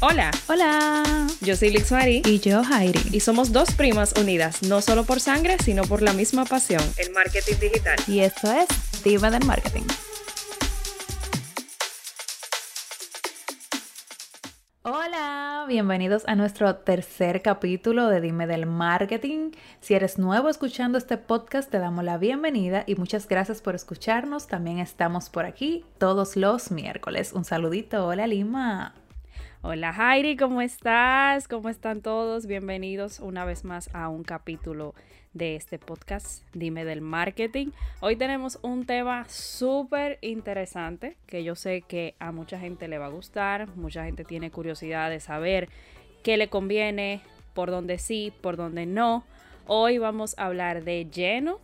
Hola. 0.00 0.30
Hola. 0.46 1.26
Yo 1.40 1.56
soy 1.56 1.70
Lix 1.70 1.90
Mari. 1.90 2.22
Y 2.24 2.38
yo, 2.38 2.62
Jairi. 2.62 3.00
Y 3.10 3.18
somos 3.18 3.52
dos 3.52 3.72
primas 3.72 4.14
unidas, 4.16 4.62
no 4.62 4.80
solo 4.80 5.02
por 5.02 5.18
sangre, 5.18 5.56
sino 5.58 5.82
por 5.82 6.02
la 6.02 6.12
misma 6.12 6.44
pasión, 6.44 6.80
el 6.98 7.10
marketing 7.12 7.56
digital. 7.60 7.98
Y 8.06 8.20
esto 8.20 8.48
es 8.52 8.68
Dime 9.02 9.28
del 9.32 9.44
Marketing. 9.44 9.82
Hola, 14.82 15.64
bienvenidos 15.66 16.22
a 16.28 16.36
nuestro 16.36 16.76
tercer 16.76 17.42
capítulo 17.42 18.06
de 18.06 18.20
Dime 18.20 18.46
del 18.46 18.66
Marketing. 18.66 19.50
Si 19.80 19.94
eres 19.94 20.16
nuevo 20.16 20.48
escuchando 20.48 20.96
este 20.96 21.18
podcast, 21.18 21.68
te 21.72 21.80
damos 21.80 22.04
la 22.04 22.18
bienvenida 22.18 22.84
y 22.86 22.94
muchas 22.94 23.26
gracias 23.26 23.60
por 23.60 23.74
escucharnos. 23.74 24.46
También 24.46 24.78
estamos 24.78 25.28
por 25.28 25.44
aquí 25.44 25.84
todos 25.98 26.36
los 26.36 26.70
miércoles. 26.70 27.32
Un 27.32 27.44
saludito, 27.44 28.06
hola 28.06 28.28
Lima. 28.28 28.94
Hola 29.60 29.92
Jairi, 29.92 30.36
¿cómo 30.36 30.62
estás? 30.62 31.48
¿Cómo 31.48 31.68
están 31.68 32.00
todos? 32.00 32.46
Bienvenidos 32.46 33.18
una 33.18 33.44
vez 33.44 33.64
más 33.64 33.92
a 33.92 34.08
un 34.08 34.22
capítulo 34.22 34.94
de 35.32 35.56
este 35.56 35.80
podcast, 35.80 36.44
Dime 36.54 36.84
del 36.84 37.00
Marketing. 37.00 37.72
Hoy 37.98 38.14
tenemos 38.14 38.60
un 38.62 38.86
tema 38.86 39.28
súper 39.28 40.20
interesante 40.22 41.16
que 41.26 41.42
yo 41.42 41.56
sé 41.56 41.82
que 41.82 42.14
a 42.20 42.30
mucha 42.30 42.60
gente 42.60 42.86
le 42.86 42.98
va 42.98 43.06
a 43.06 43.10
gustar, 43.10 43.68
mucha 43.74 44.04
gente 44.04 44.22
tiene 44.22 44.52
curiosidad 44.52 45.10
de 45.10 45.18
saber 45.18 45.68
qué 46.22 46.36
le 46.36 46.48
conviene, 46.48 47.20
por 47.52 47.72
dónde 47.72 47.98
sí, 47.98 48.32
por 48.40 48.56
dónde 48.56 48.86
no. 48.86 49.24
Hoy 49.66 49.98
vamos 49.98 50.38
a 50.38 50.46
hablar 50.46 50.84
de 50.84 51.06
lleno 51.10 51.58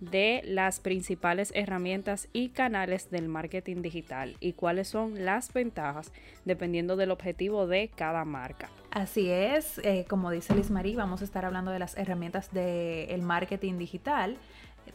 de 0.00 0.42
las 0.44 0.80
principales 0.80 1.52
herramientas 1.54 2.28
y 2.32 2.48
canales 2.48 3.10
del 3.10 3.28
marketing 3.28 3.82
digital 3.82 4.36
y 4.40 4.54
cuáles 4.54 4.88
son 4.88 5.24
las 5.24 5.52
ventajas 5.52 6.12
dependiendo 6.44 6.96
del 6.96 7.10
objetivo 7.10 7.66
de 7.66 7.90
cada 7.94 8.24
marca. 8.24 8.68
Así 8.90 9.30
es, 9.30 9.78
eh, 9.78 10.04
como 10.08 10.30
dice 10.30 10.54
Liz 10.54 10.70
Marie, 10.70 10.96
vamos 10.96 11.20
a 11.20 11.24
estar 11.24 11.44
hablando 11.44 11.70
de 11.70 11.78
las 11.78 11.96
herramientas 11.96 12.52
del 12.52 13.22
marketing 13.22 13.78
digital. 13.78 14.36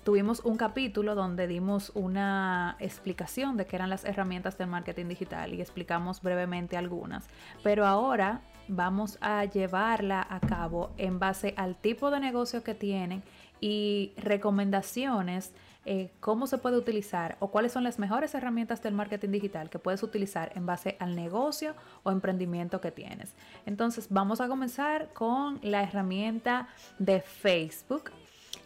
Tuvimos 0.04 0.42
un 0.42 0.58
capítulo 0.58 1.16
donde 1.16 1.48
dimos 1.48 1.92
una 1.96 2.76
explicación 2.80 3.56
de 3.56 3.66
qué 3.66 3.78
eran 3.78 3.90
las 3.90 4.04
herramientas 4.04 4.58
del 4.58 4.68
marketing 4.68 5.06
digital 5.06 5.54
y 5.54 5.62
explicamos 5.62 6.22
brevemente 6.22 6.76
algunas, 6.76 7.28
pero 7.64 7.86
ahora 7.86 8.42
vamos 8.68 9.18
a 9.22 9.46
llevarla 9.46 10.26
a 10.30 10.40
cabo 10.40 10.92
en 10.98 11.20
base 11.20 11.54
al 11.56 11.76
tipo 11.76 12.12
de 12.12 12.20
negocio 12.20 12.64
que 12.64 12.74
tienen 12.74 13.24
y 13.60 14.14
recomendaciones 14.18 15.52
eh, 15.88 16.10
cómo 16.20 16.48
se 16.48 16.58
puede 16.58 16.78
utilizar 16.78 17.38
o 17.40 17.52
cuáles 17.52 17.72
son 17.72 17.84
las 17.84 18.00
mejores 18.00 18.34
herramientas 18.34 18.82
del 18.82 18.96
marketing 18.96 19.30
digital 19.30 19.70
que 19.70 19.78
puedes 19.78 20.02
utilizar 20.02 20.52
en 20.56 20.66
base 20.66 20.98
al 21.00 21.16
negocio 21.16 21.76
o 22.02 22.12
emprendimiento 22.12 22.82
que 22.82 22.92
tienes. 22.92 23.36
Entonces 23.68 24.08
vamos 24.10 24.42
a 24.42 24.48
comenzar 24.48 25.10
con 25.14 25.60
la 25.62 25.84
herramienta 25.84 26.70
de 26.98 27.22
Facebook, 27.22 28.12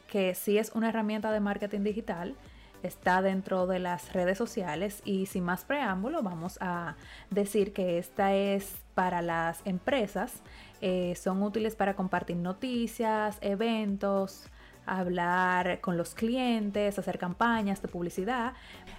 que 0.07 0.33
sí 0.33 0.57
es 0.57 0.71
una 0.73 0.89
herramienta 0.89 1.31
de 1.33 1.41
marketing 1.41 1.81
digital 1.81 2.35
está 2.83 3.21
dentro 3.21 3.67
de 3.67 3.79
las 3.79 4.13
redes 4.13 4.37
sociales 4.37 5.01
y 5.05 5.25
sin 5.25 5.43
más 5.43 5.65
preámbulo 5.65 6.23
vamos 6.23 6.57
a 6.61 6.95
decir 7.29 7.73
que 7.73 7.97
esta 7.97 8.33
es 8.33 8.77
para 8.95 9.21
las 9.21 9.61
empresas, 9.65 10.41
eh, 10.81 11.13
son 11.15 11.43
útiles 11.43 11.75
para 11.75 11.95
compartir 11.95 12.37
noticias, 12.37 13.37
eventos, 13.41 14.45
hablar 14.85 15.81
con 15.81 15.97
los 15.97 16.15
clientes, 16.15 16.97
hacer 16.97 17.17
campañas 17.17 17.81
de 17.81 17.87
publicidad. 17.87 18.53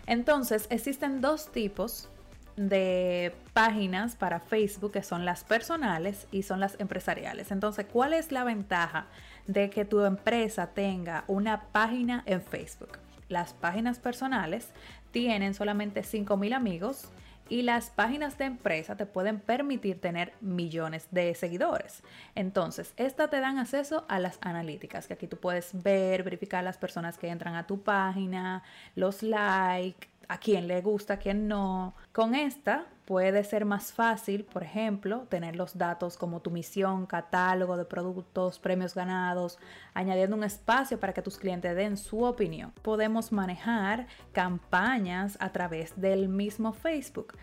Entonces, 0.07 0.67
existen 0.71 1.21
dos 1.21 1.51
tipos 1.53 2.09
de 2.57 3.35
páginas 3.53 4.17
para 4.17 4.41
Facebook 4.41 4.93
que 4.93 5.03
son 5.03 5.25
las 5.25 5.45
personales 5.45 6.27
y 6.31 6.43
son 6.43 6.61
las 6.61 6.79
empresariales. 6.79 7.51
Entonces, 7.51 7.87
¿cuál 7.91 8.13
es 8.13 8.33
la 8.33 8.45
ventaja 8.45 9.07
de 9.47 9.71
que 9.71 9.85
tu 9.85 10.05
empresa 10.05 10.69
tenga 10.69 11.25
una 11.27 11.63
página 11.73 12.23
en 12.27 12.43
Facebook? 12.43 12.99
Las 13.29 13.55
páginas 13.55 13.99
personales 13.99 14.69
tienen 15.11 15.55
solamente 15.55 16.03
5.000 16.03 16.55
amigos 16.55 17.09
y 17.51 17.63
las 17.63 17.91
páginas 17.91 18.39
de 18.39 18.47
empresa 18.47 18.97
te 18.97 19.05
pueden 19.05 19.41
permitir 19.41 20.01
tener 20.01 20.33
millones 20.41 21.09
de 21.11 21.35
seguidores. 21.35 22.03
Entonces, 22.35 22.95
estas 22.97 23.29
te 23.29 23.41
dan 23.41 23.59
acceso 23.59 24.07
a 24.09 24.19
las 24.21 24.39
analíticas, 24.41 25.07
que 25.07 25.15
aquí 25.15 25.27
tú 25.27 25.37
puedes 25.37 25.71
ver, 25.83 26.23
verificar 26.23 26.65
las 26.65 26.79
personas 26.79 27.19
que 27.19 27.29
entran 27.29 27.57
a 27.57 27.67
tu 27.67 27.83
página, 27.83 28.63
los 28.95 29.23
likes, 29.23 30.09
a 30.29 30.39
quién 30.39 30.69
le 30.69 30.81
gusta, 30.81 31.15
a 31.15 31.19
quién 31.19 31.49
no. 31.49 31.95
Con 32.13 32.37
esta 32.37 32.87
puede 33.11 33.43
ser 33.43 33.65
más 33.65 33.93
fácil, 33.93 34.45
por 34.45 34.63
ejemplo, 34.63 35.27
tener 35.29 35.57
los 35.57 35.77
datos 35.77 36.17
como 36.17 36.43
tu 36.43 36.53
misión, 36.53 37.07
catálogo 37.07 37.77
de 37.77 37.85
productos, 37.85 38.61
premios 38.61 38.95
ganados, 38.95 39.59
añadiendo 39.95 40.37
un 40.37 40.45
espacio 40.45 41.01
para 41.01 41.13
que 41.13 41.21
tus 41.21 41.37
clientes 41.37 41.75
den 41.75 41.97
su 41.97 42.23
opinión. 42.23 42.73
Podemos 42.83 43.33
manejar 43.33 44.07
campañas 44.31 45.37
a 45.41 45.51
través 45.51 46.01
del 46.01 46.29
mismo 46.29 46.73
Facebook. 46.73 47.37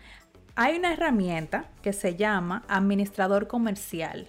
Hay 0.54 0.78
una 0.78 0.94
herramienta 0.94 1.66
que 1.82 1.92
se 1.92 2.16
llama 2.16 2.64
administrador 2.66 3.46
comercial 3.46 4.26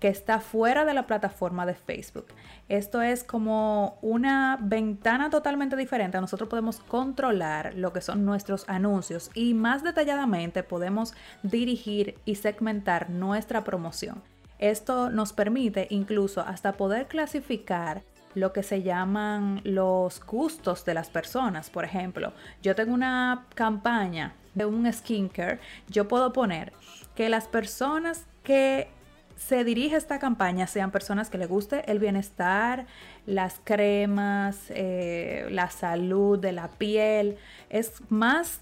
que 0.00 0.08
está 0.08 0.40
fuera 0.40 0.84
de 0.84 0.94
la 0.94 1.06
plataforma 1.06 1.66
de 1.66 1.74
Facebook. 1.74 2.26
Esto 2.68 3.02
es 3.02 3.24
como 3.24 3.98
una 4.02 4.58
ventana 4.60 5.30
totalmente 5.30 5.76
diferente. 5.76 6.20
Nosotros 6.20 6.48
podemos 6.48 6.80
controlar 6.80 7.74
lo 7.74 7.92
que 7.92 8.00
son 8.00 8.24
nuestros 8.24 8.68
anuncios 8.68 9.30
y 9.34 9.54
más 9.54 9.82
detalladamente 9.82 10.62
podemos 10.62 11.14
dirigir 11.42 12.16
y 12.24 12.36
segmentar 12.36 13.10
nuestra 13.10 13.64
promoción. 13.64 14.22
Esto 14.58 15.10
nos 15.10 15.32
permite 15.32 15.86
incluso 15.90 16.40
hasta 16.40 16.72
poder 16.72 17.06
clasificar 17.06 18.02
lo 18.34 18.52
que 18.52 18.62
se 18.62 18.82
llaman 18.82 19.60
los 19.64 20.24
gustos 20.24 20.84
de 20.84 20.94
las 20.94 21.10
personas. 21.10 21.70
Por 21.70 21.84
ejemplo, 21.84 22.32
yo 22.62 22.74
tengo 22.74 22.94
una 22.94 23.46
campaña 23.54 24.34
de 24.54 24.66
un 24.66 24.92
skincare, 24.92 25.60
yo 25.88 26.08
puedo 26.08 26.32
poner 26.32 26.72
que 27.14 27.28
las 27.28 27.46
personas 27.48 28.26
que 28.42 28.88
se 29.38 29.64
dirige 29.64 29.96
esta 29.96 30.18
campaña 30.18 30.66
sean 30.66 30.90
personas 30.90 31.30
que 31.30 31.38
le 31.38 31.46
guste 31.46 31.90
el 31.90 32.00
bienestar, 32.00 32.86
las 33.24 33.60
cremas, 33.62 34.64
eh, 34.70 35.46
la 35.50 35.70
salud 35.70 36.38
de 36.38 36.52
la 36.52 36.68
piel. 36.68 37.36
Es 37.70 38.02
más 38.08 38.60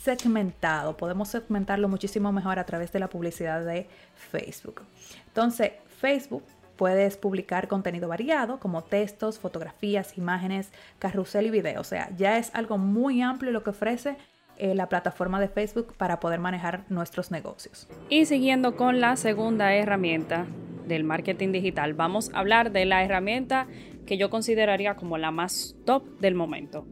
segmentado, 0.00 0.96
podemos 0.96 1.28
segmentarlo 1.28 1.88
muchísimo 1.88 2.30
mejor 2.30 2.58
a 2.58 2.66
través 2.66 2.92
de 2.92 3.00
la 3.00 3.08
publicidad 3.08 3.64
de 3.64 3.88
Facebook. 4.30 4.82
Entonces, 5.28 5.72
Facebook 5.98 6.44
puedes 6.76 7.16
publicar 7.16 7.66
contenido 7.66 8.06
variado 8.06 8.60
como 8.60 8.84
textos, 8.84 9.38
fotografías, 9.38 10.16
imágenes, 10.18 10.70
carrusel 10.98 11.46
y 11.46 11.50
video. 11.50 11.80
O 11.80 11.84
sea, 11.84 12.10
ya 12.16 12.38
es 12.38 12.54
algo 12.54 12.78
muy 12.78 13.22
amplio 13.22 13.50
lo 13.50 13.64
que 13.64 13.70
ofrece 13.70 14.16
eh, 14.58 14.74
la 14.74 14.88
plataforma 14.88 15.40
de 15.40 15.48
Facebook 15.48 15.94
para 15.96 16.20
poder 16.20 16.40
manejar 16.40 16.84
nuestros 16.88 17.30
negocios. 17.30 17.88
Y 18.08 18.26
siguiendo 18.26 18.76
con 18.76 19.00
la 19.00 19.16
segunda 19.16 19.74
herramienta 19.74 20.46
del 20.86 21.04
marketing 21.04 21.52
digital, 21.52 21.94
vamos 21.94 22.30
a 22.34 22.40
hablar 22.40 22.72
de 22.72 22.84
la 22.84 23.04
herramienta 23.04 23.66
que 24.04 24.16
yo 24.16 24.30
consideraría 24.30 24.96
como 24.96 25.18
la 25.18 25.30
más 25.30 25.76
top 25.84 26.18
del 26.18 26.34
momento, 26.34 26.86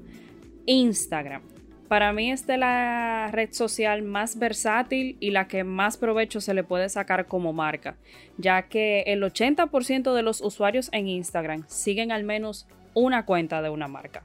Instagram. 0.67 1.43
Para 1.89 2.13
mí 2.13 2.33
es 2.33 2.47
la 2.49 3.29
red 3.33 3.53
social 3.53 4.03
más 4.03 4.39
versátil 4.39 5.17
y 5.21 5.31
la 5.31 5.47
que 5.49 5.65
más 5.65 5.97
provecho 5.97 6.41
se 6.41 6.53
le 6.53 6.65
puede 6.65 6.89
sacar 6.89 7.27
como 7.27 7.53
marca, 7.53 7.97
ya 8.39 8.63
que 8.63 9.03
el 9.07 9.23
80% 9.23 10.15
de 10.15 10.23
los 10.23 10.41
usuarios 10.41 10.89
en 10.93 11.09
Instagram 11.09 11.65
siguen 11.69 12.11
al 12.11 12.25
menos 12.25 12.67
una 12.93 13.25
cuenta 13.25 13.63
de 13.63 13.71
una 13.71 13.89
marca. 13.89 14.25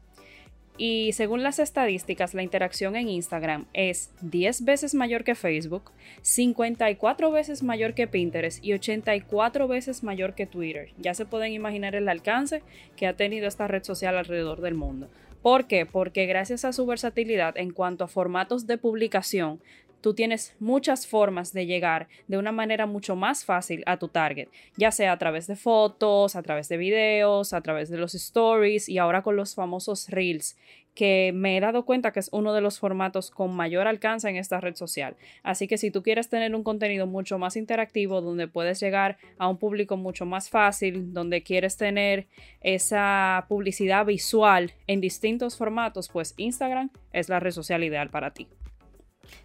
Y 0.83 1.13
según 1.13 1.43
las 1.43 1.59
estadísticas, 1.59 2.33
la 2.33 2.41
interacción 2.41 2.95
en 2.95 3.07
Instagram 3.07 3.67
es 3.71 4.09
10 4.21 4.65
veces 4.65 4.95
mayor 4.95 5.23
que 5.23 5.35
Facebook, 5.35 5.91
54 6.23 7.29
veces 7.29 7.61
mayor 7.61 7.93
que 7.93 8.07
Pinterest 8.07 8.65
y 8.65 8.73
84 8.73 9.67
veces 9.67 10.01
mayor 10.01 10.33
que 10.33 10.47
Twitter. 10.47 10.89
Ya 10.97 11.13
se 11.13 11.27
pueden 11.27 11.53
imaginar 11.53 11.93
el 11.93 12.09
alcance 12.09 12.63
que 12.95 13.05
ha 13.05 13.15
tenido 13.15 13.47
esta 13.47 13.67
red 13.67 13.83
social 13.83 14.17
alrededor 14.17 14.61
del 14.61 14.73
mundo. 14.73 15.07
¿Por 15.43 15.67
qué? 15.67 15.85
Porque 15.85 16.25
gracias 16.25 16.65
a 16.65 16.73
su 16.73 16.87
versatilidad 16.87 17.59
en 17.59 17.73
cuanto 17.73 18.03
a 18.03 18.07
formatos 18.07 18.65
de 18.65 18.79
publicación, 18.79 19.59
tú 20.01 20.13
tienes 20.13 20.55
muchas 20.59 21.07
formas 21.07 21.53
de 21.53 21.65
llegar 21.65 22.07
de 22.27 22.37
una 22.37 22.51
manera 22.51 22.85
mucho 22.85 23.15
más 23.15 23.45
fácil 23.45 23.83
a 23.85 23.97
tu 23.97 24.07
target, 24.07 24.49
ya 24.75 24.91
sea 24.91 25.11
a 25.13 25.17
través 25.17 25.47
de 25.47 25.55
fotos, 25.55 26.35
a 26.35 26.43
través 26.43 26.67
de 26.69 26.77
videos, 26.77 27.53
a 27.53 27.61
través 27.61 27.89
de 27.89 27.97
los 27.97 28.15
stories 28.15 28.89
y 28.89 28.97
ahora 28.97 29.21
con 29.21 29.35
los 29.35 29.55
famosos 29.55 30.09
reels 30.09 30.57
que 30.95 31.31
me 31.33 31.55
he 31.55 31.59
dado 31.61 31.85
cuenta 31.85 32.11
que 32.11 32.19
es 32.19 32.29
uno 32.31 32.53
de 32.53 32.61
los 32.61 32.79
formatos 32.79 33.31
con 33.31 33.55
mayor 33.55 33.87
alcance 33.87 34.29
en 34.29 34.35
esta 34.35 34.59
red 34.59 34.75
social. 34.75 35.15
Así 35.43 35.67
que 35.67 35.77
si 35.77 35.91
tú 35.91 36.03
quieres 36.03 36.29
tener 36.29 36.53
un 36.53 36.63
contenido 36.63 37.07
mucho 37.07 37.37
más 37.37 37.55
interactivo, 37.55 38.21
donde 38.21 38.47
puedes 38.47 38.79
llegar 38.79 39.17
a 39.37 39.47
un 39.47 39.57
público 39.57 39.97
mucho 39.97 40.25
más 40.25 40.49
fácil, 40.49 41.13
donde 41.13 41.43
quieres 41.43 41.77
tener 41.77 42.27
esa 42.61 43.45
publicidad 43.47 44.05
visual 44.05 44.73
en 44.87 45.01
distintos 45.01 45.57
formatos, 45.57 46.09
pues 46.09 46.33
Instagram 46.37 46.89
es 47.13 47.29
la 47.29 47.39
red 47.39 47.51
social 47.51 47.83
ideal 47.83 48.09
para 48.09 48.31
ti. 48.33 48.47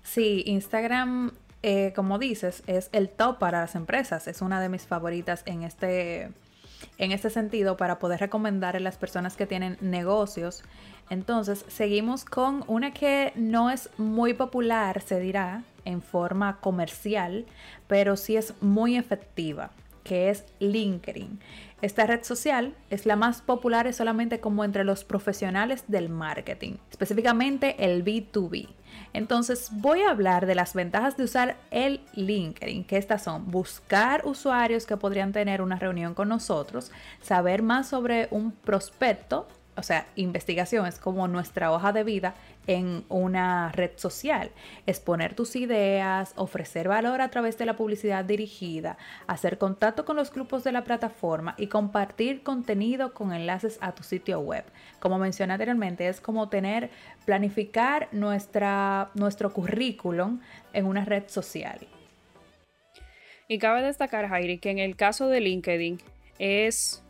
Sí, 0.02 0.42
Instagram 0.46 1.32
eh, 1.68 1.92
como 1.96 2.20
dices, 2.20 2.62
es 2.68 2.90
el 2.92 3.08
top 3.08 3.40
para 3.40 3.60
las 3.60 3.74
empresas. 3.74 4.28
Es 4.28 4.40
una 4.40 4.60
de 4.60 4.68
mis 4.68 4.86
favoritas 4.86 5.42
en 5.46 5.64
este, 5.64 6.30
en 6.98 7.10
este 7.10 7.28
sentido 7.28 7.76
para 7.76 7.98
poder 7.98 8.20
recomendar 8.20 8.76
a 8.76 8.80
las 8.80 8.96
personas 8.98 9.36
que 9.36 9.46
tienen 9.46 9.76
negocios. 9.80 10.62
Entonces, 11.10 11.64
seguimos 11.66 12.24
con 12.24 12.62
una 12.68 12.92
que 12.92 13.32
no 13.34 13.70
es 13.70 13.90
muy 13.98 14.32
popular, 14.32 15.02
se 15.02 15.18
dirá, 15.18 15.64
en 15.84 16.02
forma 16.02 16.60
comercial, 16.60 17.46
pero 17.88 18.16
sí 18.16 18.36
es 18.36 18.54
muy 18.60 18.96
efectiva, 18.96 19.70
que 20.04 20.30
es 20.30 20.44
LinkedIn. 20.60 21.40
Esta 21.82 22.06
red 22.06 22.22
social 22.22 22.74
es 22.90 23.06
la 23.06 23.16
más 23.16 23.42
popular 23.42 23.92
solamente 23.92 24.38
como 24.38 24.64
entre 24.64 24.84
los 24.84 25.02
profesionales 25.02 25.82
del 25.88 26.10
marketing, 26.10 26.74
específicamente 26.90 27.74
el 27.84 28.04
B2B. 28.04 28.68
Entonces 29.12 29.68
voy 29.72 30.02
a 30.02 30.10
hablar 30.10 30.46
de 30.46 30.54
las 30.54 30.74
ventajas 30.74 31.16
de 31.16 31.24
usar 31.24 31.56
el 31.70 32.00
LinkedIn, 32.14 32.84
que 32.84 32.96
estas 32.96 33.22
son 33.22 33.50
buscar 33.50 34.26
usuarios 34.26 34.86
que 34.86 34.96
podrían 34.96 35.32
tener 35.32 35.62
una 35.62 35.76
reunión 35.76 36.14
con 36.14 36.28
nosotros, 36.28 36.90
saber 37.20 37.62
más 37.62 37.88
sobre 37.88 38.28
un 38.30 38.52
prospecto 38.52 39.48
o 39.76 39.82
sea, 39.82 40.06
investigación 40.16 40.86
es 40.86 40.98
como 40.98 41.28
nuestra 41.28 41.70
hoja 41.70 41.92
de 41.92 42.02
vida 42.04 42.34
en 42.66 43.04
una 43.08 43.70
red 43.72 43.90
social. 43.96 44.50
Exponer 44.86 45.34
tus 45.34 45.54
ideas, 45.54 46.32
ofrecer 46.36 46.88
valor 46.88 47.20
a 47.20 47.30
través 47.30 47.58
de 47.58 47.66
la 47.66 47.76
publicidad 47.76 48.24
dirigida, 48.24 48.96
hacer 49.26 49.58
contacto 49.58 50.04
con 50.04 50.16
los 50.16 50.32
grupos 50.32 50.64
de 50.64 50.72
la 50.72 50.84
plataforma 50.84 51.54
y 51.58 51.66
compartir 51.66 52.42
contenido 52.42 53.12
con 53.12 53.32
enlaces 53.32 53.78
a 53.80 53.92
tu 53.92 54.02
sitio 54.02 54.40
web. 54.40 54.64
Como 54.98 55.18
mencioné 55.18 55.52
anteriormente, 55.52 56.08
es 56.08 56.20
como 56.20 56.48
tener, 56.48 56.90
planificar 57.24 58.08
nuestra, 58.12 59.10
nuestro 59.14 59.52
currículum 59.52 60.40
en 60.72 60.86
una 60.86 61.04
red 61.04 61.24
social. 61.28 61.86
Y 63.48 63.58
cabe 63.58 63.82
destacar, 63.82 64.28
Jairi, 64.28 64.58
que 64.58 64.70
en 64.70 64.78
el 64.78 64.96
caso 64.96 65.28
de 65.28 65.40
LinkedIn 65.40 66.00
es 66.38 67.02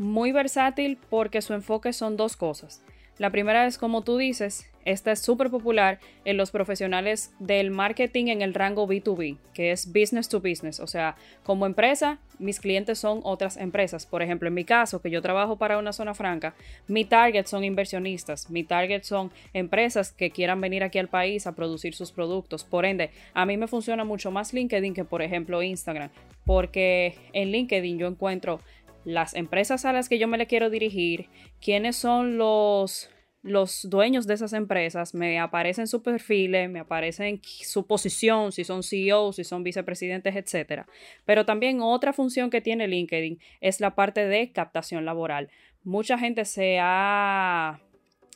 muy 0.00 0.32
versátil 0.32 0.98
porque 1.10 1.42
su 1.42 1.52
enfoque 1.52 1.92
son 1.92 2.16
dos 2.16 2.34
cosas. 2.34 2.82
La 3.18 3.28
primera 3.28 3.66
es, 3.66 3.76
como 3.76 4.02
tú 4.02 4.16
dices, 4.16 4.70
esta 4.86 5.12
es 5.12 5.20
súper 5.20 5.50
popular 5.50 5.98
en 6.24 6.38
los 6.38 6.50
profesionales 6.50 7.34
del 7.38 7.70
marketing 7.70 8.28
en 8.28 8.40
el 8.40 8.54
rango 8.54 8.88
B2B, 8.88 9.36
que 9.52 9.72
es 9.72 9.92
business 9.92 10.30
to 10.30 10.40
business. 10.40 10.80
O 10.80 10.86
sea, 10.86 11.16
como 11.42 11.66
empresa, 11.66 12.18
mis 12.38 12.60
clientes 12.60 12.98
son 12.98 13.20
otras 13.24 13.58
empresas. 13.58 14.06
Por 14.06 14.22
ejemplo, 14.22 14.48
en 14.48 14.54
mi 14.54 14.64
caso, 14.64 15.02
que 15.02 15.10
yo 15.10 15.20
trabajo 15.20 15.56
para 15.56 15.76
una 15.76 15.92
zona 15.92 16.14
franca, 16.14 16.54
mi 16.88 17.04
target 17.04 17.44
son 17.44 17.62
inversionistas, 17.62 18.48
mi 18.48 18.64
target 18.64 19.02
son 19.02 19.30
empresas 19.52 20.12
que 20.12 20.30
quieran 20.30 20.62
venir 20.62 20.82
aquí 20.82 20.98
al 20.98 21.08
país 21.08 21.46
a 21.46 21.54
producir 21.54 21.94
sus 21.94 22.12
productos. 22.12 22.64
Por 22.64 22.86
ende, 22.86 23.10
a 23.34 23.44
mí 23.44 23.58
me 23.58 23.68
funciona 23.68 24.04
mucho 24.04 24.30
más 24.30 24.54
LinkedIn 24.54 24.94
que, 24.94 25.04
por 25.04 25.20
ejemplo, 25.20 25.62
Instagram, 25.62 26.08
porque 26.46 27.18
en 27.34 27.50
LinkedIn 27.50 27.98
yo 27.98 28.06
encuentro 28.06 28.60
las 29.04 29.34
empresas 29.34 29.84
a 29.84 29.92
las 29.92 30.08
que 30.08 30.18
yo 30.18 30.28
me 30.28 30.38
le 30.38 30.46
quiero 30.46 30.70
dirigir, 30.70 31.28
quiénes 31.60 31.96
son 31.96 32.38
los, 32.38 33.10
los 33.42 33.88
dueños 33.88 34.26
de 34.26 34.34
esas 34.34 34.52
empresas, 34.52 35.14
me 35.14 35.38
aparecen 35.38 35.86
su 35.86 36.02
perfiles, 36.02 36.68
me 36.70 36.80
aparecen 36.80 37.40
su 37.42 37.86
posición, 37.86 38.52
si 38.52 38.64
son 38.64 38.82
CEOs, 38.82 39.36
si 39.36 39.44
son 39.44 39.62
vicepresidentes, 39.62 40.36
etc. 40.36 40.84
Pero 41.24 41.46
también 41.46 41.80
otra 41.80 42.12
función 42.12 42.50
que 42.50 42.60
tiene 42.60 42.88
LinkedIn 42.88 43.38
es 43.60 43.80
la 43.80 43.94
parte 43.94 44.26
de 44.26 44.52
captación 44.52 45.04
laboral. 45.04 45.50
Mucha 45.82 46.18
gente 46.18 46.44
se 46.44 46.78
ha 46.80 47.80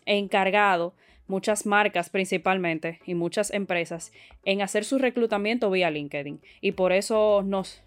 encargado 0.06 0.94
muchas 1.26 1.66
marcas 1.66 2.10
principalmente 2.10 3.00
y 3.06 3.14
muchas 3.14 3.52
empresas 3.52 4.12
en 4.44 4.62
hacer 4.62 4.84
su 4.84 4.98
reclutamiento 4.98 5.70
vía 5.70 5.90
LinkedIn. 5.90 6.40
Y 6.60 6.72
por 6.72 6.92
eso 6.92 7.42
nos, 7.44 7.82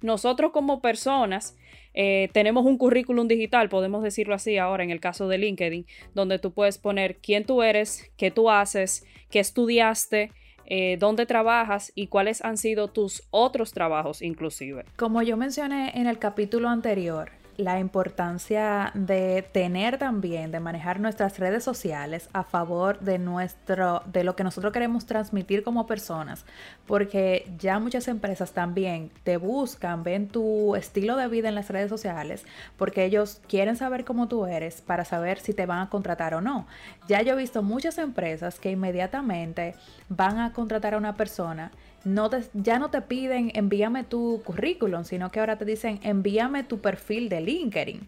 nosotros 0.00 0.52
como 0.52 0.80
personas 0.80 1.56
eh, 1.94 2.28
tenemos 2.32 2.64
un 2.64 2.78
currículum 2.78 3.28
digital, 3.28 3.68
podemos 3.68 4.02
decirlo 4.02 4.34
así 4.34 4.58
ahora 4.58 4.84
en 4.84 4.90
el 4.90 5.00
caso 5.00 5.28
de 5.28 5.38
LinkedIn, 5.38 5.86
donde 6.14 6.38
tú 6.38 6.52
puedes 6.52 6.78
poner 6.78 7.16
quién 7.16 7.44
tú 7.44 7.62
eres, 7.62 8.10
qué 8.16 8.30
tú 8.30 8.50
haces, 8.50 9.04
qué 9.30 9.40
estudiaste, 9.40 10.30
eh, 10.66 10.96
dónde 10.98 11.26
trabajas 11.26 11.92
y 11.94 12.06
cuáles 12.06 12.42
han 12.42 12.56
sido 12.56 12.88
tus 12.88 13.24
otros 13.30 13.72
trabajos 13.72 14.22
inclusive. 14.22 14.84
Como 14.96 15.22
yo 15.22 15.36
mencioné 15.36 15.92
en 15.94 16.06
el 16.06 16.18
capítulo 16.18 16.68
anterior, 16.68 17.30
la 17.56 17.78
importancia 17.78 18.90
de 18.94 19.42
tener 19.52 19.98
también, 19.98 20.50
de 20.50 20.60
manejar 20.60 21.00
nuestras 21.00 21.38
redes 21.38 21.64
sociales 21.64 22.28
a 22.32 22.44
favor 22.44 23.00
de 23.00 23.18
nuestro, 23.18 24.02
de 24.06 24.24
lo 24.24 24.36
que 24.36 24.44
nosotros 24.44 24.72
queremos 24.72 25.06
transmitir 25.06 25.62
como 25.62 25.86
personas, 25.86 26.44
porque 26.86 27.50
ya 27.58 27.78
muchas 27.78 28.08
empresas 28.08 28.52
también 28.52 29.10
te 29.24 29.36
buscan, 29.36 30.02
ven 30.02 30.28
tu 30.28 30.76
estilo 30.76 31.16
de 31.16 31.28
vida 31.28 31.48
en 31.48 31.54
las 31.54 31.70
redes 31.70 31.88
sociales, 31.88 32.44
porque 32.76 33.04
ellos 33.04 33.40
quieren 33.48 33.76
saber 33.76 34.04
cómo 34.04 34.28
tú 34.28 34.46
eres 34.46 34.80
para 34.80 35.04
saber 35.04 35.38
si 35.38 35.52
te 35.52 35.66
van 35.66 35.80
a 35.80 35.90
contratar 35.90 36.34
o 36.34 36.40
no. 36.40 36.66
Ya 37.08 37.22
yo 37.22 37.34
he 37.34 37.36
visto 37.36 37.62
muchas 37.62 37.98
empresas 37.98 38.58
que 38.58 38.70
inmediatamente 38.70 39.74
van 40.08 40.38
a 40.38 40.52
contratar 40.52 40.94
a 40.94 40.98
una 40.98 41.14
persona 41.14 41.72
no 42.04 42.30
ya 42.54 42.78
no 42.78 42.90
te 42.90 43.00
piden 43.00 43.52
envíame 43.54 44.04
tu 44.04 44.42
currículum, 44.44 45.04
sino 45.04 45.30
que 45.30 45.40
ahora 45.40 45.56
te 45.56 45.64
dicen 45.64 46.00
envíame 46.02 46.64
tu 46.64 46.80
perfil 46.80 47.28
de 47.28 47.40
LinkedIn. 47.44 48.06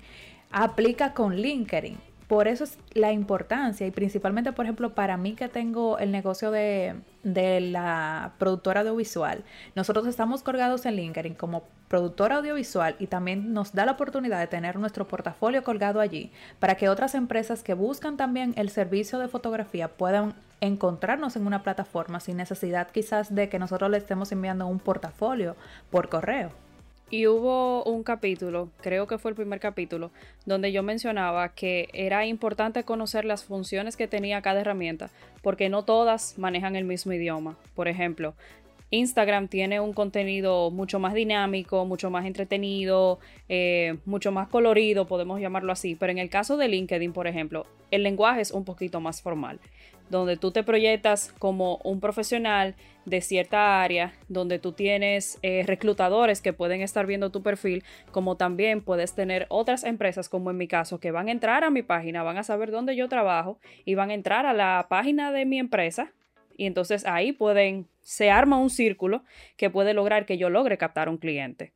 Aplica 0.51 1.15
con 1.15 1.37
LinkedIn. 1.37 1.99
Por 2.29 2.49
eso 2.49 2.65
es 2.65 2.79
la 2.95 3.13
importancia 3.13 3.87
y 3.87 3.91
principalmente, 3.91 4.53
por 4.53 4.65
ejemplo, 4.65 4.95
para 4.95 5.19
mí 5.19 5.35
que 5.35 5.49
tengo 5.49 5.99
el 5.99 6.11
negocio 6.11 6.51
de, 6.51 6.97
la 7.23 8.33
productora 8.39 8.81
audiovisual, 8.81 9.45
nosotros 9.75 10.07
estamos 10.07 10.43
colgados 10.43 10.87
en 10.87 10.97
LinkedIn 10.97 11.35
como 11.35 11.65
productora 11.89 12.37
audiovisual 12.37 12.97
y 12.99 13.09
también 13.09 13.53
nos 13.53 13.75
da 13.75 13.85
la 13.85 13.93
oportunidad 13.93 14.41
de 14.41 14.47
tener 14.47 14.79
nuestro 14.79 15.07
portafolio 15.07 15.63
colgado 15.63 16.01
allí 16.01 16.33
para 16.59 16.77
que 16.77 16.89
otras 16.89 17.15
empresas 17.15 17.63
que 17.63 17.75
buscan 17.75 18.17
también 18.17 18.55
el 18.57 18.71
servicio 18.71 19.19
de 19.19 19.29
fotografía 19.29 19.89
puedan 19.89 20.35
encontrarnos 20.61 21.37
en 21.37 21.47
una 21.47 21.63
plataforma 21.63 22.21
sin 22.21 22.39
necesidad 22.39 22.91
quizás 22.91 23.35
de 23.35 23.51
que 23.51 23.59
nosotros 23.59 23.91
le 23.91 23.99
estemos 23.99 24.33
enviando 24.33 24.67
un 24.67 24.79
portafolio 24.79 25.57
por 25.91 26.09
correo. 26.09 26.51
Y 27.11 27.27
hubo 27.27 27.85
un 27.85 28.03
capítulo, 28.03 28.71
creo 28.81 29.07
que 29.07 29.19
fue 29.19 29.31
el 29.31 29.37
primer 29.37 29.61
capítulo, 29.61 30.11
donde 30.47 30.73
yo 30.73 30.83
mencionaba 30.83 31.51
que 31.51 31.89
era 31.93 32.27
importante 32.27 32.83
conocer 32.85 33.25
las 33.25 33.45
funciones 33.45 33.97
que 33.97 34.09
tenía 34.09 34.43
cada 34.43 34.63
herramienta, 34.63 35.11
porque 35.43 35.69
no 35.69 35.85
todas 35.85 36.39
manejan 36.39 36.77
el 36.77 36.85
mismo 36.85 37.13
idioma. 37.13 37.57
Por 37.75 37.89
ejemplo, 37.89 38.35
Instagram 38.91 39.49
tiene 39.49 39.81
un 39.81 39.93
contenido 39.93 40.71
mucho 40.71 40.99
más 40.99 41.15
dinámico, 41.15 41.85
mucho 41.85 42.11
más 42.11 42.25
entretenido, 42.27 43.19
eh, 43.49 43.97
mucho 44.07 44.33
más 44.33 44.49
colorido, 44.49 45.07
podemos 45.07 45.41
llamarlo 45.41 45.73
así. 45.73 45.95
Pero 45.95 46.11
en 46.11 46.19
el 46.19 46.31
caso 46.31 46.57
de 46.57 46.69
LinkedIn, 46.69 47.13
por 47.13 47.27
ejemplo, 47.27 47.67
el 47.91 48.03
lenguaje 48.03 48.41
es 48.41 48.51
un 48.51 48.65
poquito 48.65 49.01
más 49.01 49.21
formal 49.21 49.61
donde 50.11 50.37
tú 50.37 50.51
te 50.51 50.63
proyectas 50.63 51.33
como 51.39 51.79
un 51.85 52.01
profesional 52.01 52.75
de 53.05 53.21
cierta 53.21 53.83
área, 53.83 54.15
donde 54.29 54.59
tú 54.59 54.73
tienes 54.73 55.39
eh, 55.43 55.63
reclutadores 55.67 56.41
que 56.41 56.53
pueden 56.53 56.81
estar 56.81 57.07
viendo 57.07 57.31
tu 57.31 57.43
perfil, 57.43 57.85
como 58.11 58.37
también 58.37 58.83
puedes 58.83 59.15
tener 59.15 59.47
otras 59.49 59.85
empresas, 59.85 60.29
como 60.29 60.51
en 60.51 60.57
mi 60.57 60.69
caso, 60.69 61.01
que 61.01 61.11
van 61.11 61.29
a 61.29 61.33
entrar 61.33 61.65
a 61.65 61.71
mi 61.71 61.83
página, 61.83 62.23
van 62.23 62.39
a 62.39 62.43
saber 62.43 62.71
dónde 62.71 62.97
yo 62.97 63.09
trabajo 63.09 63.59
y 63.85 63.95
van 63.95 64.11
a 64.11 64.15
entrar 64.15 64.47
a 64.47 64.53
la 64.53 64.87
página 64.89 65.33
de 65.33 65.45
mi 65.45 65.59
empresa. 65.59 66.13
Y 66.57 66.67
entonces 66.67 67.05
ahí 67.07 67.33
pueden, 67.33 67.89
se 68.01 68.31
arma 68.31 68.59
un 68.59 68.71
círculo 68.71 69.25
que 69.57 69.71
puede 69.71 69.93
lograr 69.93 70.25
que 70.25 70.39
yo 70.39 70.51
logre 70.51 70.79
captar 70.79 71.09
un 71.09 71.19
cliente. 71.19 71.73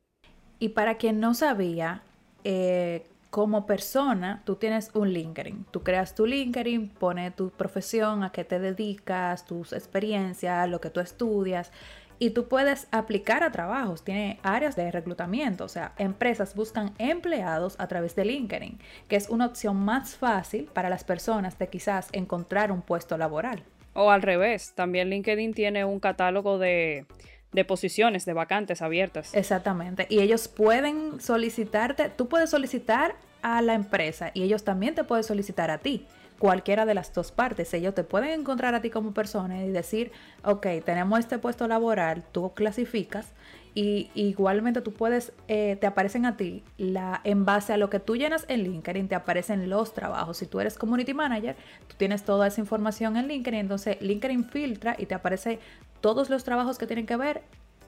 Y 0.57 0.69
para 0.69 0.95
quien 0.95 1.19
no 1.19 1.33
sabía, 1.33 2.03
eh, 2.43 3.03
como 3.29 3.65
persona, 3.65 4.41
tú 4.45 4.55
tienes 4.55 4.91
un 4.93 5.09
LinkedIn. 5.09 5.65
Tú 5.71 5.83
creas 5.83 6.15
tu 6.15 6.25
LinkedIn, 6.25 6.89
pone 6.89 7.31
tu 7.31 7.51
profesión, 7.51 8.23
a 8.23 8.31
qué 8.31 8.43
te 8.43 8.59
dedicas, 8.59 9.45
tus 9.45 9.73
experiencias, 9.73 10.67
lo 10.67 10.81
que 10.81 10.89
tú 10.89 10.99
estudias. 10.99 11.71
Y 12.17 12.31
tú 12.31 12.49
puedes 12.49 12.87
aplicar 12.91 13.43
a 13.43 13.51
trabajos, 13.51 14.03
tiene 14.03 14.39
áreas 14.43 14.75
de 14.75 14.91
reclutamiento, 14.91 15.63
o 15.63 15.69
sea, 15.69 15.93
empresas 15.97 16.53
buscan 16.53 16.91
empleados 16.97 17.75
a 17.79 17.87
través 17.87 18.13
de 18.15 18.25
LinkedIn, 18.25 18.77
que 19.07 19.15
es 19.15 19.29
una 19.29 19.45
opción 19.45 19.77
más 19.77 20.17
fácil 20.17 20.65
para 20.73 20.89
las 20.89 21.05
personas 21.05 21.57
de 21.57 21.69
quizás 21.69 22.09
encontrar 22.11 22.73
un 22.73 22.81
puesto 22.81 23.17
laboral. 23.17 23.63
O 23.93 24.11
al 24.11 24.21
revés, 24.21 24.73
también 24.75 25.09
LinkedIn 25.09 25.53
tiene 25.53 25.85
un 25.85 26.01
catálogo 26.01 26.57
de, 26.57 27.05
de 27.51 27.65
posiciones, 27.65 28.25
de 28.25 28.33
vacantes 28.33 28.81
abiertas. 28.81 29.33
Exactamente. 29.33 30.05
Y 30.09 30.19
ellos 30.19 30.47
pueden 30.47 31.19
solicitarte, 31.19 32.09
tú 32.09 32.27
puedes 32.27 32.49
solicitar 32.49 33.15
a 33.41 33.61
la 33.61 33.73
empresa 33.73 34.31
y 34.33 34.43
ellos 34.43 34.63
también 34.63 34.95
te 34.95 35.03
pueden 35.03 35.23
solicitar 35.23 35.71
a 35.71 35.77
ti. 35.79 36.05
cualquiera 36.39 36.85
de 36.85 36.93
las 36.93 37.13
dos 37.13 37.31
partes. 37.31 37.73
Ellos 37.73 37.93
te 37.93 38.03
pueden 38.03 38.39
encontrar 38.39 38.73
a 38.73 38.81
ti 38.81 38.89
como 38.89 39.13
persona 39.13 39.63
y 39.63 39.69
decir, 39.69 40.11
ok, 40.43 40.65
tenemos 40.85 41.19
este 41.19 41.37
puesto 41.37 41.67
laboral, 41.67 42.23
tú 42.31 42.53
clasificas 42.53 43.33
y 43.81 44.11
igualmente 44.13 44.81
tú 44.81 44.91
puedes, 44.91 45.31
eh, 45.47 45.77
te 45.79 45.87
aparecen 45.87 46.25
a 46.25 46.35
ti 46.35 46.63
la, 46.77 47.21
en 47.23 47.45
base 47.45 47.71
a 47.71 47.77
lo 47.77 47.89
que 47.89 48.01
tú 48.01 48.17
llenas 48.17 48.45
en 48.49 48.63
LinkedIn, 48.63 49.07
te 49.07 49.15
aparecen 49.15 49.69
los 49.69 49.93
trabajos. 49.93 50.37
Si 50.37 50.47
tú 50.47 50.59
eres 50.59 50.77
community 50.77 51.13
manager, 51.13 51.55
tú 51.87 51.95
tienes 51.97 52.23
toda 52.25 52.47
esa 52.47 52.59
información 52.59 53.15
en 53.15 53.27
LinkedIn, 53.27 53.59
entonces 53.59 54.01
LinkedIn 54.01 54.43
filtra 54.43 54.95
y 54.97 55.05
te 55.05 55.15
aparece 55.15 55.59
todos 56.01 56.29
los 56.29 56.43
trabajos 56.43 56.77
que 56.77 56.87
tienen 56.87 57.05
que 57.05 57.15
ver 57.15 57.41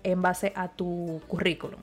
en 0.04 0.22
base 0.22 0.54
a 0.56 0.70
tu 0.70 1.22
currículum. 1.28 1.82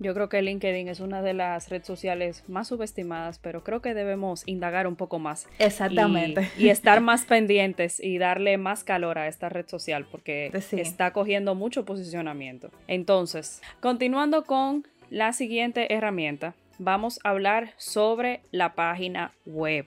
Yo 0.00 0.14
creo 0.14 0.28
que 0.28 0.40
LinkedIn 0.40 0.88
es 0.88 1.00
una 1.00 1.22
de 1.22 1.34
las 1.34 1.70
redes 1.70 1.86
sociales 1.86 2.44
más 2.46 2.68
subestimadas, 2.68 3.38
pero 3.40 3.64
creo 3.64 3.82
que 3.82 3.94
debemos 3.94 4.44
indagar 4.46 4.86
un 4.86 4.94
poco 4.94 5.18
más. 5.18 5.48
Exactamente. 5.58 6.48
Y, 6.56 6.68
estar 6.68 7.00
más 7.00 7.24
pendientes 7.24 7.98
y 7.98 8.18
darle 8.18 8.58
más 8.58 8.84
calor 8.84 9.18
a 9.18 9.26
esta 9.26 9.48
red 9.48 9.66
social 9.66 10.06
porque 10.08 10.52
está 10.72 11.12
cogiendo 11.12 11.56
mucho 11.56 11.84
posicionamiento. 11.84 12.70
Entonces, 12.86 13.60
continuando 13.80 14.44
con 14.44 14.86
la 15.10 15.32
siguiente 15.32 15.92
herramienta, 15.92 16.54
vamos 16.78 17.18
a 17.24 17.30
hablar 17.30 17.72
sobre 17.76 18.40
la 18.52 18.74
página 18.74 19.32
web. 19.46 19.86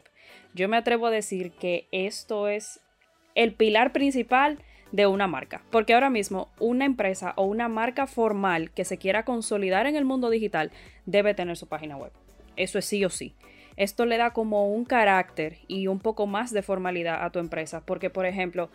Yo 0.53 0.67
me 0.67 0.77
atrevo 0.77 1.07
a 1.07 1.11
decir 1.11 1.51
que 1.51 1.87
esto 1.91 2.49
es 2.49 2.81
el 3.35 3.53
pilar 3.53 3.93
principal 3.93 4.59
de 4.91 5.07
una 5.07 5.27
marca. 5.27 5.61
Porque 5.71 5.93
ahora 5.93 6.09
mismo 6.09 6.49
una 6.59 6.85
empresa 6.85 7.33
o 7.35 7.45
una 7.45 7.67
marca 7.67 8.07
formal 8.07 8.71
que 8.71 8.85
se 8.85 8.97
quiera 8.97 9.25
consolidar 9.25 9.87
en 9.87 9.95
el 9.95 10.05
mundo 10.05 10.29
digital 10.29 10.71
debe 11.05 11.33
tener 11.33 11.57
su 11.57 11.67
página 11.67 11.97
web. 11.97 12.11
Eso 12.55 12.79
es 12.79 12.85
sí 12.85 13.03
o 13.05 13.09
sí. 13.09 13.33
Esto 13.77 14.05
le 14.05 14.17
da 14.17 14.31
como 14.31 14.71
un 14.73 14.85
carácter 14.85 15.57
y 15.67 15.87
un 15.87 15.99
poco 15.99 16.27
más 16.27 16.51
de 16.51 16.61
formalidad 16.61 17.23
a 17.23 17.31
tu 17.31 17.39
empresa. 17.39 17.81
Porque, 17.85 18.09
por 18.09 18.25
ejemplo, 18.25 18.69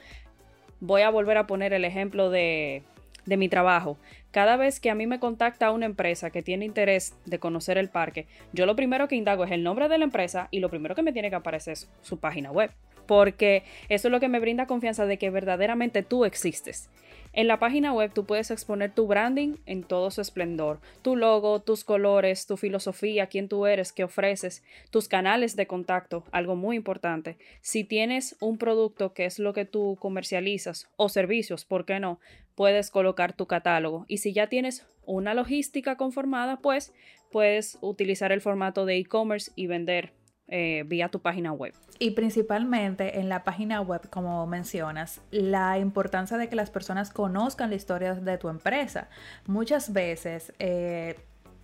voy 0.81 1.03
a 1.03 1.11
volver 1.11 1.37
a 1.37 1.47
poner 1.47 1.73
el 1.73 1.85
ejemplo 1.85 2.31
de, 2.31 2.83
de 3.27 3.37
mi 3.37 3.49
trabajo. 3.49 3.99
Cada 4.31 4.57
vez 4.57 4.81
que 4.81 4.91
a 4.91 4.95
mí 4.95 5.07
me 5.07 5.21
contacta 5.21 5.71
una 5.71 5.87
empresa 5.87 6.31
que 6.31 6.43
tiene 6.43 6.65
interés 6.65 7.15
de 7.27 7.39
conocer 7.39 7.77
el 7.79 7.91
parque, 7.91 8.27
yo 8.53 8.65
lo 8.67 8.75
primero 8.75 9.09
que 9.09 9.17
indago 9.17 9.45
es 9.45 9.51
el 9.51 9.63
nombre 9.63 9.89
de 9.89 9.99
la 9.99 10.05
empresa 10.05 10.49
y 10.51 10.61
lo 10.61 10.71
primero 10.71 10.95
que 10.95 11.03
me 11.03 11.13
tiene 11.13 11.31
que 11.31 11.37
aparecer 11.37 11.75
es 11.75 11.91
su 12.03 12.19
página 12.19 12.51
web 12.51 12.71
porque 13.07 13.63
eso 13.89 14.09
es 14.09 14.13
lo 14.13 14.21
que 14.21 14.29
me 14.29 14.41
brinda 14.41 14.67
confianza 14.67 15.07
de 15.07 15.19
que 15.19 15.31
verdaderamente 15.31 16.03
tú 16.03 16.25
existes. 16.25 16.89
En 17.37 17.49
la 17.49 17.59
página 17.59 17.93
web 17.93 18.13
tú 18.15 18.25
puedes 18.25 18.51
exponer 18.51 18.95
tu 18.95 19.07
branding 19.07 19.57
en 19.67 19.83
todo 19.83 20.11
su 20.11 20.23
esplendor, 20.23 20.81
tu 21.03 21.17
logo, 21.17 21.61
tus 21.61 21.85
colores, 21.85 22.47
tu 22.47 22.57
filosofía, 22.57 23.27
quién 23.27 23.47
tú 23.47 23.67
eres, 23.67 23.93
qué 23.93 24.05
ofreces, 24.05 24.65
tus 24.89 25.07
canales 25.07 25.55
de 25.55 25.67
contacto, 25.67 26.25
algo 26.33 26.57
muy 26.57 26.77
importante. 26.77 27.37
Si 27.61 27.85
tienes 27.85 28.37
un 28.41 28.57
producto 28.57 29.13
que 29.13 29.27
es 29.27 29.39
lo 29.39 29.53
que 29.53 29.67
tú 29.67 29.99
comercializas 30.01 30.89
o 30.97 31.11
servicios, 31.11 31.67
¿por 31.67 31.85
qué 31.85 32.01
no? 32.01 32.21
Puedes 32.55 32.91
colocar 32.91 33.35
tu 33.35 33.47
catálogo. 33.47 34.07
Y 34.09 34.17
si 34.17 34.33
ya 34.33 34.47
tienes 34.47 34.87
una 35.05 35.35
logística 35.35 35.99
conformada, 35.99 36.57
pues 36.61 36.95
puedes 37.31 37.77
utilizar 37.83 38.33
el 38.33 38.41
formato 38.41 38.87
de 38.87 38.97
e-commerce 38.97 39.53
y 39.57 39.67
vender 39.67 40.15
eh, 40.49 40.85
vía 40.87 41.09
tu 41.09 41.21
página 41.21 41.53
web. 41.53 41.75
Y 41.99 42.13
principalmente 42.13 43.19
en 43.19 43.29
la 43.29 43.43
página 43.43 43.81
web, 43.81 44.09
como 44.11 44.47
mencionas, 44.47 45.21
la 45.31 45.79
importancia 45.79 46.37
de 46.37 46.49
que 46.49 46.57
las 46.57 46.71
personas 46.71 47.11
conozcan 47.11 47.71
la 47.71 47.77
historia 47.77 48.15
de 48.15 48.39
tu 48.39 48.49
empresa. 48.49 49.09
Muchas 49.47 49.93
veces 49.93 50.53
eh, 50.59 51.17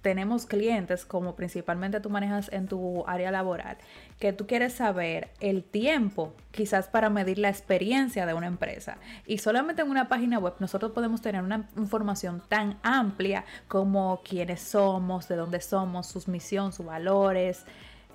tenemos 0.02 0.46
clientes, 0.46 1.04
como 1.06 1.36
principalmente 1.36 2.00
tú 2.00 2.10
manejas 2.10 2.50
en 2.52 2.66
tu 2.66 3.04
área 3.06 3.30
laboral, 3.30 3.78
que 4.18 4.32
tú 4.32 4.46
quieres 4.48 4.72
saber 4.74 5.30
el 5.40 5.62
tiempo, 5.62 6.34
quizás 6.50 6.88
para 6.88 7.08
medir 7.08 7.38
la 7.38 7.48
experiencia 7.48 8.26
de 8.26 8.34
una 8.34 8.48
empresa. 8.48 8.98
Y 9.26 9.38
solamente 9.38 9.82
en 9.82 9.90
una 9.90 10.08
página 10.08 10.38
web 10.40 10.54
nosotros 10.58 10.90
podemos 10.90 11.22
tener 11.22 11.42
una 11.42 11.68
información 11.76 12.42
tan 12.48 12.78
amplia 12.82 13.44
como 13.68 14.20
quiénes 14.28 14.60
somos, 14.60 15.28
de 15.28 15.36
dónde 15.36 15.60
somos, 15.60 16.08
sus 16.08 16.26
misión, 16.26 16.72
sus 16.72 16.84
valores. 16.84 17.64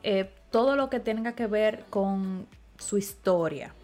Eh, 0.03 0.29
todo 0.57 0.75
lo 0.75 0.89
que 0.89 0.99
tenga 0.99 1.33
que 1.33 1.45
ver 1.45 1.85
con 1.91 2.47
su 2.79 2.97
historia, 2.97 3.75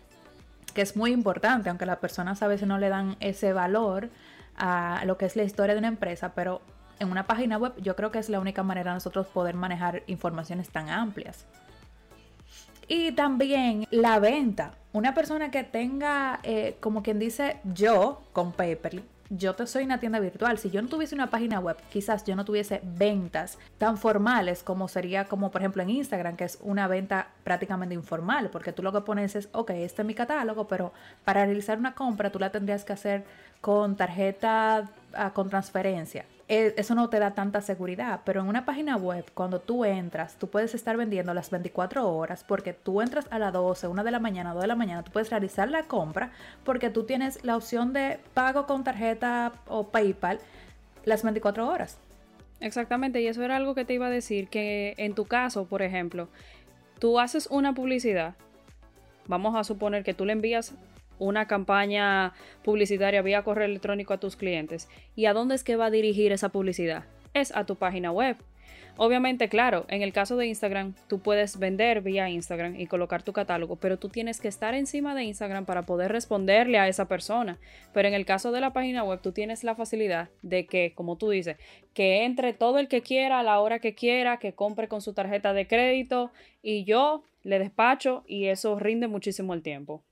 que 0.74 0.82
es 0.82 0.96
muy 0.96 1.12
importante, 1.12 1.70
aunque 1.70 1.86
las 1.86 2.00
personas 2.00 2.42
a 2.42 2.48
veces 2.48 2.68
no 2.68 2.80
le 2.80 2.90
dan 2.90 3.16
ese 3.20 3.54
valor 3.54 4.10
a 4.58 5.04
lo 5.06 5.16
que 5.20 5.28
es 5.28 5.36
la 5.36 5.44
historia 5.44 5.76
de 5.76 5.80
una 5.80 5.90
empresa, 5.90 6.34
pero 6.34 6.64
en 6.98 7.12
una 7.12 7.28
página 7.28 7.60
web 7.60 7.74
yo 7.78 7.96
creo 7.96 8.10
que 8.10 8.18
es 8.18 8.28
la 8.28 8.40
única 8.40 8.64
manera 8.64 8.90
de 8.90 8.96
nosotros 8.96 9.28
poder 9.28 9.54
manejar 9.54 10.02
informaciones 10.08 10.70
tan 10.70 10.90
amplias. 10.90 11.46
Y 12.88 13.12
también 13.12 13.86
la 13.92 14.18
venta. 14.18 14.72
Una 14.94 15.14
persona 15.14 15.52
que 15.52 15.64
tenga, 15.64 16.40
eh, 16.42 16.78
como 16.80 17.04
quien 17.04 17.20
dice 17.20 17.60
yo, 17.76 18.24
con 18.34 18.52
Paperly, 18.52 19.04
yo 19.30 19.56
te 19.56 19.66
soy 19.68 19.86
una 19.86 20.00
tienda 20.00 20.20
virtual. 20.20 20.58
Si 20.58 20.70
yo 20.70 20.82
no 20.82 20.88
tuviese 20.88 21.16
una 21.16 21.30
página 21.30 21.60
web, 21.60 21.78
quizás 21.92 22.24
yo 22.26 22.36
no 22.36 22.46
tuviese 22.46 22.82
ventas 22.84 23.58
tan 23.78 23.98
formales 23.98 24.64
como 24.64 24.88
sería 24.88 25.26
como 25.26 25.52
por 25.52 25.62
ejemplo 25.62 25.82
en 25.82 25.90
Instagram, 25.90 26.36
que 26.36 26.44
es 26.46 26.60
una 26.62 26.88
venta 26.88 27.28
prácticamente 27.44 27.96
informal, 27.96 28.50
porque 28.50 28.74
tú 28.74 28.84
lo 28.84 28.92
que 28.92 29.02
pones 29.02 29.36
es, 29.36 29.50
ok, 29.52 29.72
este 29.72 30.02
es 30.02 30.06
mi 30.06 30.14
catálogo, 30.14 30.68
pero 30.68 30.94
para 31.24 31.46
realizar 31.46 31.78
una 31.78 31.96
compra 31.96 32.32
tú 32.32 32.40
la 32.40 32.52
tendrías 32.52 32.84
que 32.84 32.94
hacer 32.94 33.24
con 33.62 33.96
tarjeta, 33.96 34.90
ah, 35.14 35.32
con 35.34 35.50
transferencia. 35.50 36.26
E, 36.54 36.76
eso 36.78 36.94
no 36.94 37.10
te 37.10 37.18
da 37.18 37.34
tanta 37.34 37.62
seguridad, 37.62 38.22
pero 38.24 38.42
en 38.42 38.48
una 38.48 38.64
página 38.64 38.96
web, 38.96 39.26
cuando 39.34 39.60
tú 39.60 39.86
entras, 39.86 40.36
tú 40.38 40.52
puedes 40.52 40.76
estar 40.76 40.96
vendiendo 40.96 41.34
las 41.34 41.50
24 41.50 42.08
horas 42.08 42.46
porque 42.48 42.74
tú 42.74 43.02
entras 43.02 43.26
a 43.32 43.40
las 43.40 43.52
12, 43.52 43.88
1 43.88 44.04
de 44.04 44.12
la 44.12 44.20
mañana, 44.20 44.54
2 44.54 44.62
de 44.62 44.68
la 44.68 44.76
mañana, 44.76 45.02
tú 45.02 45.12
puedes 45.12 45.32
realizar 45.32 45.68
la 45.72 45.82
compra 45.82 46.32
porque 46.64 46.92
tú 46.92 47.06
tienes 47.06 47.44
la 47.44 47.58
opción 47.58 47.92
de 47.92 48.20
pago 48.36 48.68
con 48.68 48.84
tarjeta 48.84 49.54
o 49.68 49.88
PayPal 49.88 50.40
las 51.06 51.24
24 51.24 51.68
horas. 51.68 51.98
Exactamente, 52.60 53.20
y 53.20 53.26
eso 53.26 53.42
era 53.42 53.56
algo 53.56 53.74
que 53.74 53.84
te 53.84 53.96
iba 53.96 54.06
a 54.06 54.12
decir, 54.12 54.48
que 54.48 54.94
en 54.98 55.16
tu 55.16 55.26
caso, 55.26 55.66
por 55.66 55.82
ejemplo, 55.82 56.30
tú 57.00 57.20
haces 57.20 57.48
una 57.50 57.74
publicidad, 57.74 58.36
vamos 59.26 59.56
a 59.56 59.64
suponer 59.64 60.04
que 60.04 60.14
tú 60.14 60.24
le 60.24 60.34
envías 60.34 60.76
una 61.24 61.48
campaña 61.48 62.34
publicitaria 62.64 63.22
vía 63.22 63.44
correo 63.44 63.66
electrónico 63.66 64.14
a 64.14 64.20
tus 64.20 64.36
clientes. 64.36 64.90
¿Y 65.16 65.26
a 65.26 65.34
dónde 65.34 65.56
es 65.56 65.64
que 65.64 65.76
va 65.76 65.88
a 65.88 65.92
dirigir 65.92 66.32
esa 66.32 66.50
publicidad? 66.50 67.06
Es 67.34 67.56
a 67.56 67.66
tu 67.66 67.76
página 67.76 68.12
web. 68.12 68.38
Obviamente, 68.96 69.50
claro, 69.50 69.86
en 69.88 70.04
el 70.04 70.14
caso 70.14 70.38
de 70.38 70.46
Instagram, 70.46 70.94
tú 71.08 71.20
puedes 71.20 71.58
vender 71.58 72.02
vía 72.02 72.30
Instagram 72.30 72.80
y 72.80 72.86
colocar 72.86 73.24
tu 73.24 73.34
catálogo, 73.34 73.76
pero 73.76 73.98
tú 73.98 74.10
tienes 74.10 74.40
que 74.40 74.48
estar 74.48 74.76
encima 74.76 75.16
de 75.16 75.24
Instagram 75.24 75.66
para 75.66 75.82
poder 75.82 76.12
responderle 76.12 76.78
a 76.78 76.88
esa 76.88 77.08
persona. 77.08 77.58
Pero 77.92 78.08
en 78.08 78.14
el 78.14 78.26
caso 78.26 78.52
de 78.52 78.62
la 78.62 78.72
página 78.72 79.04
web, 79.04 79.20
tú 79.20 79.32
tienes 79.32 79.64
la 79.64 79.74
facilidad 79.74 80.30
de 80.44 80.68
que, 80.68 80.94
como 80.94 81.18
tú 81.18 81.32
dices, 81.32 81.58
que 81.96 82.24
entre 82.24 82.54
todo 82.54 82.78
el 82.78 82.88
que 82.88 83.02
quiera 83.02 83.40
a 83.40 83.44
la 83.44 83.60
hora 83.62 83.80
que 83.80 83.96
quiera, 83.96 84.38
que 84.38 84.54
compre 84.54 84.88
con 84.88 85.02
su 85.02 85.14
tarjeta 85.14 85.54
de 85.54 85.68
crédito 85.68 86.32
y 86.62 86.84
yo 86.84 87.24
le 87.42 87.58
despacho 87.58 88.24
y 88.28 88.46
eso 88.46 88.78
rinde 88.78 89.08
muchísimo 89.08 89.56
el 89.56 89.64
tiempo. 89.64 90.04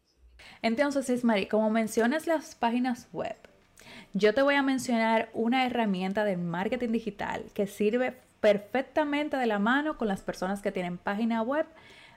Entonces, 0.62 1.10
Ismarí, 1.10 1.48
como 1.48 1.70
mencionas 1.70 2.28
las 2.28 2.56
páginas 2.56 3.08
web, 3.12 3.36
yo 4.14 4.34
te 4.34 4.42
voy 4.42 4.56
a 4.56 4.64
mencionar 4.64 5.30
una 5.34 5.66
herramienta 5.66 6.26
de 6.26 6.38
marketing 6.38 6.90
digital 6.90 7.46
que 7.54 7.68
sirve 7.68 8.14
perfectamente 8.42 9.38
de 9.38 9.46
la 9.46 9.60
mano 9.60 9.98
con 9.98 10.08
las 10.08 10.22
personas 10.22 10.62
que 10.62 10.72
tienen 10.72 10.98
página 10.98 11.42
web 11.42 11.66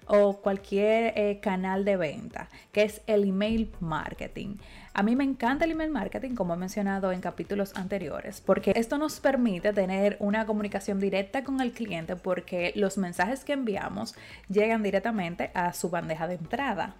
o 0.06 0.38
cualquier 0.40 1.12
eh, 1.16 1.38
canal 1.40 1.84
de 1.84 1.96
venta, 1.96 2.48
que 2.72 2.82
es 2.82 3.00
el 3.06 3.24
email 3.24 3.70
marketing. 3.80 4.56
A 4.92 5.02
mí 5.02 5.16
me 5.16 5.24
encanta 5.24 5.64
el 5.64 5.72
email 5.72 5.90
marketing, 5.90 6.34
como 6.34 6.54
he 6.54 6.56
mencionado 6.56 7.10
en 7.12 7.20
capítulos 7.20 7.74
anteriores, 7.74 8.40
porque 8.40 8.72
esto 8.76 8.98
nos 8.98 9.20
permite 9.20 9.72
tener 9.72 10.16
una 10.20 10.46
comunicación 10.46 11.00
directa 11.00 11.42
con 11.42 11.60
el 11.60 11.72
cliente 11.72 12.16
porque 12.16 12.72
los 12.76 12.98
mensajes 12.98 13.44
que 13.44 13.54
enviamos 13.54 14.14
llegan 14.48 14.82
directamente 14.82 15.50
a 15.54 15.72
su 15.72 15.90
bandeja 15.90 16.28
de 16.28 16.34
entrada 16.34 16.94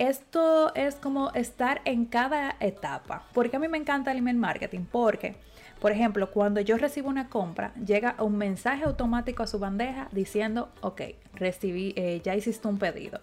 esto 0.00 0.74
es 0.74 0.94
como 0.94 1.30
estar 1.32 1.82
en 1.84 2.06
cada 2.06 2.56
etapa. 2.58 3.22
Porque 3.34 3.56
a 3.56 3.58
mí 3.58 3.68
me 3.68 3.76
encanta 3.76 4.10
el 4.10 4.18
email 4.18 4.38
marketing, 4.38 4.86
porque, 4.90 5.36
por 5.78 5.92
ejemplo, 5.92 6.30
cuando 6.30 6.62
yo 6.62 6.78
recibo 6.78 7.10
una 7.10 7.28
compra, 7.28 7.74
llega 7.74 8.16
un 8.18 8.38
mensaje 8.38 8.84
automático 8.84 9.42
a 9.42 9.46
su 9.46 9.58
bandeja 9.58 10.08
diciendo, 10.10 10.70
ok, 10.80 11.02
recibí, 11.34 11.92
eh, 11.96 12.22
ya 12.24 12.34
hiciste 12.34 12.66
un 12.66 12.78
pedido. 12.78 13.20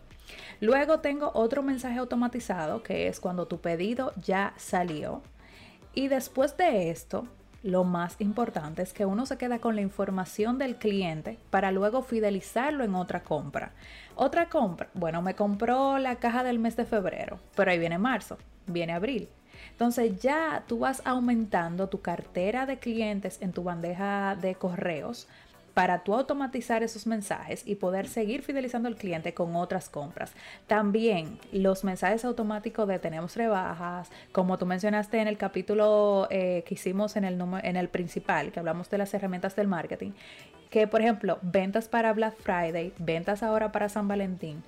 Luego 0.62 1.00
tengo 1.00 1.32
otro 1.34 1.64
mensaje 1.64 1.98
automatizado, 1.98 2.84
que 2.84 3.08
es 3.08 3.20
cuando 3.20 3.48
tu 3.48 3.60
pedido 3.60 4.14
ya 4.24 4.54
salió. 4.56 5.24
Y 5.96 6.10
después 6.10 6.58
de 6.58 6.92
esto, 6.92 7.28
lo 7.68 7.84
más 7.84 8.16
importante 8.20 8.82
es 8.82 8.94
que 8.94 9.06
uno 9.06 9.26
se 9.26 9.38
queda 9.38 9.60
con 9.60 9.76
la 9.76 9.82
información 9.82 10.58
del 10.58 10.78
cliente 10.78 11.38
para 11.50 11.72
luego 11.72 12.02
fidelizarlo 12.02 12.86
en 12.86 12.96
otra 12.96 13.24
compra. 13.24 13.74
Otra 14.16 14.48
compra, 14.48 14.88
bueno, 14.94 15.22
me 15.22 15.36
compró 15.36 15.98
la 15.98 16.16
caja 16.16 16.46
del 16.46 16.60
mes 16.60 16.78
de 16.78 16.86
febrero, 16.86 17.40
pero 17.58 17.70
ahí 17.70 17.78
viene 17.78 17.98
marzo, 17.98 18.38
viene 18.68 18.94
abril. 18.94 19.28
Entonces 19.72 20.18
ya 20.22 20.64
tú 20.66 20.80
vas 20.80 21.02
aumentando 21.04 21.90
tu 21.90 22.00
cartera 22.00 22.66
de 22.66 22.80
clientes 22.80 23.38
en 23.42 23.52
tu 23.52 23.64
bandeja 23.64 24.38
de 24.40 24.56
correos 24.56 25.28
para 25.78 26.00
tú 26.00 26.16
automatizar 26.16 26.82
esos 26.82 27.06
mensajes 27.06 27.62
y 27.64 27.76
poder 27.76 28.08
seguir 28.08 28.42
fidelizando 28.42 28.88
al 28.88 28.96
cliente 28.96 29.36
con 29.36 29.56
otras 29.56 29.90
compras. 29.90 30.34
También 30.66 31.38
los 31.52 31.84
mensajes 31.84 32.26
automáticos 32.26 32.88
de 32.88 32.98
tenemos 32.98 33.36
rebajas, 33.36 34.10
como 34.32 34.58
tú 34.58 34.66
mencionaste 34.66 35.20
en 35.20 35.28
el 35.28 35.38
capítulo 35.38 36.28
eh, 36.32 36.64
que 36.66 36.74
hicimos 36.74 37.16
en 37.16 37.26
el, 37.26 37.40
en 37.62 37.76
el 37.76 37.90
principal, 37.90 38.52
que 38.52 38.60
hablamos 38.60 38.90
de 38.90 38.98
las 38.98 39.14
herramientas 39.14 39.56
del 39.56 39.68
marketing, 39.68 40.14
que 40.72 40.88
por 40.88 41.02
ejemplo, 41.02 41.38
ventas 41.44 41.88
para 41.88 42.12
Black 42.12 42.38
Friday, 42.40 42.92
ventas 42.98 43.44
ahora 43.44 43.72
para 43.72 43.88
San 43.88 44.08
Valentín 44.08 44.64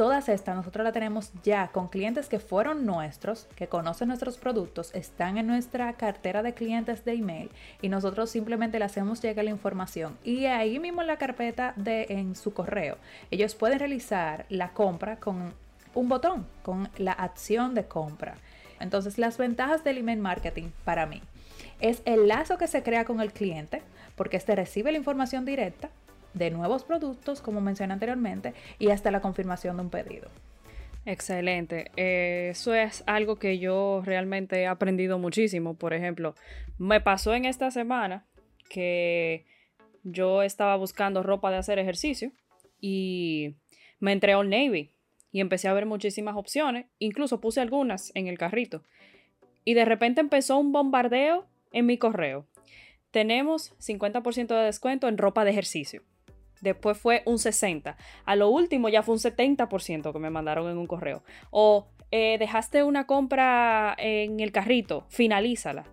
Todas 0.00 0.30
estas 0.30 0.56
nosotros 0.56 0.82
las 0.82 0.94
tenemos 0.94 1.30
ya 1.42 1.68
con 1.68 1.88
clientes 1.88 2.30
que 2.30 2.38
fueron 2.38 2.86
nuestros, 2.86 3.46
que 3.54 3.68
conocen 3.68 4.08
nuestros 4.08 4.38
productos, 4.38 4.94
están 4.94 5.36
en 5.36 5.46
nuestra 5.46 5.92
cartera 5.92 6.42
de 6.42 6.54
clientes 6.54 7.04
de 7.04 7.12
email 7.12 7.50
y 7.82 7.90
nosotros 7.90 8.30
simplemente 8.30 8.78
le 8.78 8.86
hacemos 8.86 9.20
llegar 9.20 9.44
la 9.44 9.50
información 9.50 10.16
y 10.24 10.46
ahí 10.46 10.78
mismo 10.78 11.02
en 11.02 11.06
la 11.06 11.18
carpeta 11.18 11.74
de 11.76 12.06
en 12.08 12.34
su 12.34 12.54
correo 12.54 12.96
ellos 13.30 13.54
pueden 13.54 13.78
realizar 13.78 14.46
la 14.48 14.70
compra 14.70 15.16
con 15.16 15.52
un 15.92 16.08
botón, 16.08 16.46
con 16.62 16.88
la 16.96 17.12
acción 17.12 17.74
de 17.74 17.84
compra. 17.84 18.36
Entonces 18.80 19.18
las 19.18 19.36
ventajas 19.36 19.84
del 19.84 19.98
email 19.98 20.20
marketing 20.20 20.70
para 20.82 21.04
mí 21.04 21.20
es 21.78 22.00
el 22.06 22.26
lazo 22.26 22.56
que 22.56 22.68
se 22.68 22.82
crea 22.82 23.04
con 23.04 23.20
el 23.20 23.34
cliente 23.34 23.82
porque 24.16 24.38
este 24.38 24.56
recibe 24.56 24.92
la 24.92 24.98
información 24.98 25.44
directa 25.44 25.90
de 26.34 26.50
nuevos 26.50 26.84
productos, 26.84 27.40
como 27.40 27.60
mencioné 27.60 27.92
anteriormente, 27.92 28.54
y 28.78 28.90
hasta 28.90 29.10
la 29.10 29.20
confirmación 29.20 29.76
de 29.76 29.82
un 29.82 29.90
pedido. 29.90 30.28
Excelente. 31.06 31.90
Eh, 31.96 32.48
eso 32.50 32.74
es 32.74 33.02
algo 33.06 33.36
que 33.36 33.58
yo 33.58 34.02
realmente 34.04 34.60
he 34.60 34.66
aprendido 34.66 35.18
muchísimo. 35.18 35.74
Por 35.74 35.94
ejemplo, 35.94 36.34
me 36.78 37.00
pasó 37.00 37.34
en 37.34 37.46
esta 37.46 37.70
semana 37.70 38.26
que 38.68 39.46
yo 40.02 40.42
estaba 40.42 40.76
buscando 40.76 41.22
ropa 41.22 41.50
de 41.50 41.56
hacer 41.56 41.78
ejercicio 41.78 42.32
y 42.80 43.56
me 43.98 44.12
entré 44.12 44.34
al 44.34 44.48
Navy 44.50 44.90
y 45.32 45.40
empecé 45.40 45.68
a 45.68 45.72
ver 45.72 45.86
muchísimas 45.86 46.36
opciones. 46.36 46.86
Incluso 46.98 47.40
puse 47.40 47.60
algunas 47.60 48.12
en 48.14 48.26
el 48.26 48.38
carrito. 48.38 48.82
Y 49.64 49.74
de 49.74 49.84
repente 49.84 50.20
empezó 50.20 50.58
un 50.58 50.72
bombardeo 50.72 51.46
en 51.72 51.86
mi 51.86 51.98
correo. 51.98 52.46
Tenemos 53.10 53.74
50% 53.78 54.46
de 54.48 54.64
descuento 54.64 55.08
en 55.08 55.18
ropa 55.18 55.44
de 55.44 55.50
ejercicio 55.50 56.02
después 56.60 56.98
fue 56.98 57.22
un 57.26 57.36
60%. 57.36 57.94
A 58.24 58.36
lo 58.36 58.48
último 58.48 58.88
ya 58.88 59.02
fue 59.02 59.14
un 59.14 59.20
70% 59.20 60.12
que 60.12 60.18
me 60.18 60.30
mandaron 60.30 60.70
en 60.70 60.78
un 60.78 60.86
correo. 60.86 61.22
O 61.50 61.88
eh, 62.10 62.36
dejaste 62.38 62.82
una 62.82 63.06
compra 63.06 63.94
en 63.98 64.40
el 64.40 64.52
carrito, 64.52 65.04
finalízala. 65.08 65.84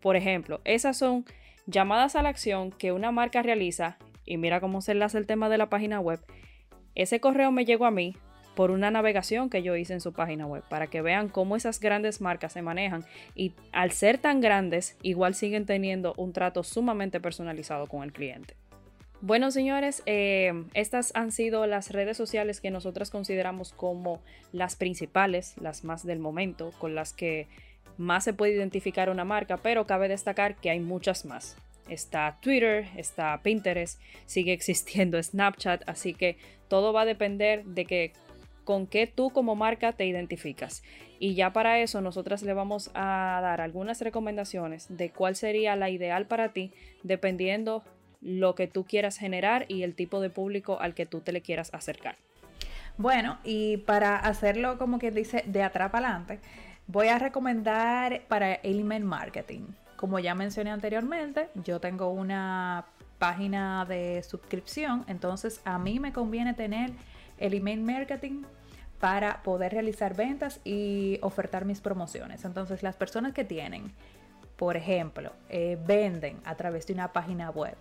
Por 0.00 0.16
ejemplo, 0.16 0.60
esas 0.64 0.96
son 0.96 1.24
llamadas 1.66 2.16
a 2.16 2.22
la 2.22 2.30
acción 2.30 2.70
que 2.70 2.92
una 2.92 3.12
marca 3.12 3.42
realiza 3.42 3.98
y 4.24 4.36
mira 4.36 4.60
cómo 4.60 4.80
se 4.80 4.92
enlaza 4.92 5.18
el 5.18 5.26
tema 5.26 5.48
de 5.48 5.58
la 5.58 5.68
página 5.68 6.00
web. 6.00 6.20
Ese 6.94 7.20
correo 7.20 7.52
me 7.52 7.64
llegó 7.64 7.84
a 7.86 7.90
mí 7.90 8.16
por 8.54 8.70
una 8.72 8.90
navegación 8.90 9.50
que 9.50 9.62
yo 9.62 9.76
hice 9.76 9.92
en 9.92 10.00
su 10.00 10.12
página 10.12 10.46
web 10.46 10.64
para 10.68 10.88
que 10.88 11.00
vean 11.00 11.28
cómo 11.28 11.54
esas 11.54 11.78
grandes 11.78 12.20
marcas 12.20 12.54
se 12.54 12.62
manejan 12.62 13.04
y 13.36 13.52
al 13.70 13.92
ser 13.92 14.18
tan 14.18 14.40
grandes 14.40 14.96
igual 15.02 15.34
siguen 15.34 15.64
teniendo 15.64 16.12
un 16.16 16.32
trato 16.32 16.64
sumamente 16.64 17.20
personalizado 17.20 17.86
con 17.86 18.02
el 18.02 18.12
cliente. 18.12 18.56
Bueno, 19.20 19.50
señores, 19.50 20.02
eh, 20.06 20.52
estas 20.74 21.10
han 21.16 21.32
sido 21.32 21.66
las 21.66 21.90
redes 21.90 22.16
sociales 22.16 22.60
que 22.60 22.70
nosotras 22.70 23.10
consideramos 23.10 23.72
como 23.72 24.20
las 24.52 24.76
principales, 24.76 25.56
las 25.60 25.82
más 25.82 26.06
del 26.06 26.20
momento, 26.20 26.72
con 26.78 26.94
las 26.94 27.12
que 27.12 27.48
más 27.96 28.22
se 28.22 28.32
puede 28.32 28.54
identificar 28.54 29.10
una 29.10 29.24
marca, 29.24 29.56
pero 29.56 29.88
cabe 29.88 30.06
destacar 30.06 30.54
que 30.54 30.70
hay 30.70 30.78
muchas 30.78 31.24
más. 31.24 31.56
Está 31.88 32.38
Twitter, 32.40 32.86
está 32.96 33.40
Pinterest, 33.42 34.00
sigue 34.26 34.52
existiendo 34.52 35.20
Snapchat, 35.22 35.82
así 35.88 36.14
que 36.14 36.36
todo 36.68 36.92
va 36.92 37.02
a 37.02 37.06
depender 37.06 37.64
de 37.64 37.86
que 37.86 38.12
con 38.62 38.86
qué 38.86 39.08
tú 39.08 39.30
como 39.30 39.56
marca 39.56 39.94
te 39.94 40.06
identificas. 40.06 40.84
Y 41.18 41.34
ya 41.34 41.52
para 41.52 41.80
eso 41.80 42.00
nosotras 42.02 42.42
le 42.42 42.52
vamos 42.52 42.92
a 42.94 43.40
dar 43.42 43.60
algunas 43.60 44.00
recomendaciones 44.00 44.86
de 44.96 45.10
cuál 45.10 45.34
sería 45.34 45.74
la 45.74 45.90
ideal 45.90 46.26
para 46.26 46.52
ti 46.52 46.72
dependiendo 47.02 47.82
lo 48.20 48.54
que 48.54 48.66
tú 48.66 48.84
quieras 48.84 49.18
generar 49.18 49.66
y 49.68 49.82
el 49.82 49.94
tipo 49.94 50.20
de 50.20 50.30
público 50.30 50.80
al 50.80 50.94
que 50.94 51.06
tú 51.06 51.20
te 51.20 51.32
le 51.32 51.40
quieras 51.40 51.72
acercar. 51.72 52.16
Bueno, 52.96 53.38
y 53.44 53.76
para 53.78 54.16
hacerlo 54.16 54.76
como 54.78 54.98
que 54.98 55.10
dice 55.10 55.44
de 55.46 55.62
atrás 55.62 55.90
para 55.90 56.08
adelante, 56.08 56.40
voy 56.88 57.08
a 57.08 57.18
recomendar 57.18 58.22
para 58.28 58.54
el 58.54 58.80
email 58.80 59.04
marketing. 59.04 59.66
Como 59.96 60.18
ya 60.18 60.34
mencioné 60.34 60.70
anteriormente, 60.70 61.48
yo 61.64 61.80
tengo 61.80 62.10
una 62.10 62.86
página 63.18 63.84
de 63.84 64.22
suscripción, 64.22 65.04
entonces 65.06 65.60
a 65.64 65.78
mí 65.78 66.00
me 66.00 66.12
conviene 66.12 66.54
tener 66.54 66.90
el 67.38 67.54
email 67.54 67.82
marketing 67.82 68.42
para 69.00 69.42
poder 69.42 69.72
realizar 69.72 70.16
ventas 70.16 70.60
y 70.64 71.18
ofertar 71.22 71.64
mis 71.64 71.80
promociones. 71.80 72.44
Entonces 72.44 72.82
las 72.82 72.96
personas 72.96 73.32
que 73.32 73.44
tienen, 73.44 73.92
por 74.56 74.76
ejemplo, 74.76 75.32
eh, 75.48 75.78
venden 75.86 76.40
a 76.44 76.56
través 76.56 76.86
de 76.86 76.94
una 76.94 77.12
página 77.12 77.50
web, 77.50 77.76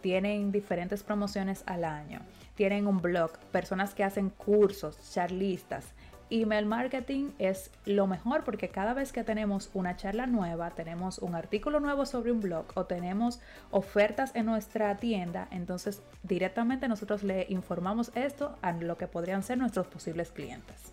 tienen 0.00 0.52
diferentes 0.52 1.02
promociones 1.02 1.62
al 1.66 1.84
año, 1.84 2.20
tienen 2.54 2.86
un 2.86 2.98
blog, 2.98 3.38
personas 3.52 3.94
que 3.94 4.04
hacen 4.04 4.30
cursos, 4.30 5.12
charlistas. 5.12 5.92
Email 6.30 6.66
marketing 6.66 7.30
es 7.38 7.70
lo 7.86 8.06
mejor 8.06 8.44
porque 8.44 8.68
cada 8.68 8.92
vez 8.92 9.12
que 9.12 9.24
tenemos 9.24 9.70
una 9.72 9.96
charla 9.96 10.26
nueva, 10.26 10.70
tenemos 10.70 11.18
un 11.20 11.34
artículo 11.34 11.80
nuevo 11.80 12.04
sobre 12.04 12.32
un 12.32 12.40
blog 12.40 12.66
o 12.74 12.84
tenemos 12.84 13.40
ofertas 13.70 14.34
en 14.34 14.44
nuestra 14.44 14.94
tienda, 14.98 15.48
entonces 15.50 16.02
directamente 16.22 16.86
nosotros 16.86 17.22
le 17.22 17.46
informamos 17.48 18.12
esto 18.14 18.58
a 18.60 18.72
lo 18.72 18.98
que 18.98 19.06
podrían 19.06 19.42
ser 19.42 19.56
nuestros 19.56 19.86
posibles 19.86 20.30
clientes. 20.30 20.92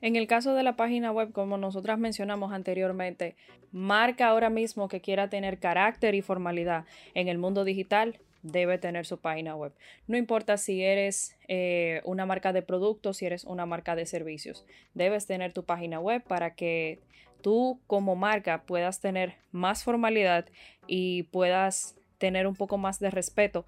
En 0.00 0.14
el 0.14 0.28
caso 0.28 0.54
de 0.54 0.62
la 0.62 0.76
página 0.76 1.10
web, 1.10 1.32
como 1.32 1.58
nosotras 1.58 1.98
mencionamos 1.98 2.52
anteriormente, 2.52 3.34
marca 3.72 4.28
ahora 4.28 4.48
mismo 4.48 4.86
que 4.86 5.00
quiera 5.00 5.28
tener 5.28 5.58
carácter 5.58 6.14
y 6.14 6.22
formalidad 6.22 6.84
en 7.14 7.26
el 7.26 7.38
mundo 7.38 7.64
digital, 7.64 8.20
debe 8.42 8.78
tener 8.78 9.06
su 9.06 9.18
página 9.18 9.56
web. 9.56 9.72
No 10.06 10.16
importa 10.16 10.56
si 10.56 10.82
eres 10.82 11.36
eh, 11.48 12.00
una 12.04 12.26
marca 12.26 12.52
de 12.52 12.62
productos, 12.62 13.18
si 13.18 13.26
eres 13.26 13.44
una 13.44 13.66
marca 13.66 13.96
de 13.96 14.06
servicios, 14.06 14.64
debes 14.94 15.26
tener 15.26 15.52
tu 15.52 15.64
página 15.64 16.00
web 16.00 16.22
para 16.22 16.54
que 16.54 17.00
tú 17.42 17.80
como 17.86 18.16
marca 18.16 18.62
puedas 18.62 19.00
tener 19.00 19.36
más 19.52 19.84
formalidad 19.84 20.46
y 20.86 21.24
puedas 21.24 21.96
tener 22.18 22.46
un 22.46 22.54
poco 22.54 22.78
más 22.78 22.98
de 22.98 23.10
respeto 23.10 23.66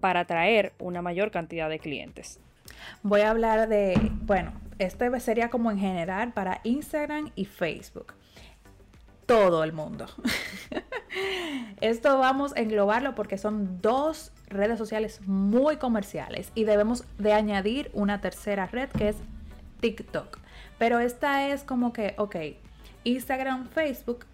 para 0.00 0.20
atraer 0.20 0.72
una 0.78 1.02
mayor 1.02 1.30
cantidad 1.30 1.68
de 1.68 1.78
clientes. 1.78 2.40
Voy 3.02 3.20
a 3.20 3.30
hablar 3.30 3.68
de, 3.68 3.94
bueno, 4.22 4.52
esto 4.78 5.04
sería 5.20 5.50
como 5.50 5.70
en 5.70 5.78
general 5.78 6.32
para 6.32 6.60
Instagram 6.64 7.32
y 7.34 7.44
Facebook 7.44 8.14
todo 9.30 9.62
el 9.62 9.72
mundo. 9.72 10.06
Esto 11.80 12.18
vamos 12.18 12.52
a 12.56 12.60
englobarlo 12.60 13.14
porque 13.14 13.38
son 13.38 13.80
dos 13.80 14.32
redes 14.48 14.76
sociales 14.76 15.20
muy 15.24 15.76
comerciales 15.76 16.50
y 16.56 16.64
debemos 16.64 17.04
de 17.16 17.32
añadir 17.32 17.92
una 17.94 18.20
tercera 18.20 18.66
red 18.66 18.88
que 18.88 19.10
es 19.10 19.16
TikTok. 19.80 20.38
Pero 20.78 20.98
esta 20.98 21.46
es 21.46 21.62
como 21.62 21.92
que, 21.92 22.14
ok, 22.18 22.36
Instagram, 23.04 23.68
Facebook 23.68 24.26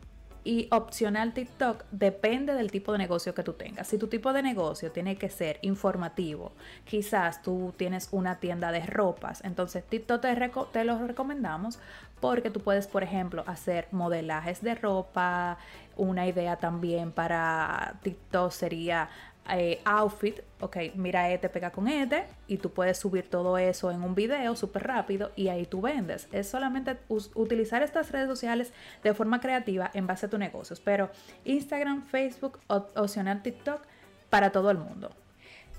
y 0.46 0.68
opcional 0.70 1.35
TikTok 1.35 1.85
depende 1.90 2.54
del 2.54 2.70
tipo 2.70 2.92
de 2.92 2.98
negocio 2.98 3.35
que 3.35 3.42
tú 3.42 3.54
tengas. 3.54 3.88
Si 3.88 3.98
tu 3.98 4.06
tipo 4.06 4.32
de 4.32 4.42
negocio 4.42 4.92
tiene 4.92 5.16
que 5.16 5.28
ser 5.28 5.59
informativo, 5.62 6.52
quizás 6.85 7.42
tú 7.42 7.74
tienes 7.76 8.09
una 8.12 8.38
tienda 8.38 8.70
de 8.70 8.87
ropas, 8.87 9.42
entonces 9.44 9.82
TikTok 9.85 10.20
te, 10.20 10.50
te 10.72 10.85
lo 10.85 11.04
recomendamos 11.04 11.80
porque 12.20 12.50
tú 12.50 12.61
puedes, 12.61 12.87
por 12.87 13.02
ejemplo, 13.02 13.42
hacer 13.46 13.88
modelajes 13.90 14.62
de 14.62 14.76
ropa. 14.76 15.59
Una 15.96 16.26
idea 16.26 16.56
también 16.56 17.11
para 17.11 17.96
TikTok 18.02 18.52
sería 18.52 19.09
eh, 19.50 19.80
outfit, 19.85 20.40
ok, 20.61 20.76
mira 20.94 21.30
este 21.30 21.48
pega 21.48 21.70
con 21.70 21.88
este 21.88 22.24
y 22.48 22.56
tú 22.59 22.70
puedes 22.70 22.98
subir 22.98 23.28
todo 23.28 23.59
eso 23.59 23.90
en 23.90 24.02
un 24.02 24.14
video 24.14 24.56
súper 24.56 24.85
rápido 24.85 25.30
y 25.37 25.48
ahí 25.48 25.66
tú 25.66 25.80
vendes. 25.80 26.28
Es 26.32 26.48
solamente 26.48 26.96
utilizar 27.09 27.82
estas 27.82 28.11
redes 28.11 28.28
sociales 28.28 28.72
de 29.02 29.14
forma 29.14 29.40
creativa 29.40 29.90
en 29.94 30.06
base 30.06 30.26
a 30.26 30.30
tus 30.30 30.38
negocios, 30.38 30.80
pero 30.80 31.11
Instagram, 31.44 32.06
Facebook, 32.06 32.59
opcional 32.68 33.42
TikTok 33.42 33.82
para 34.30 34.50
todo 34.50 34.70
el 34.70 34.78
mundo. 34.78 35.11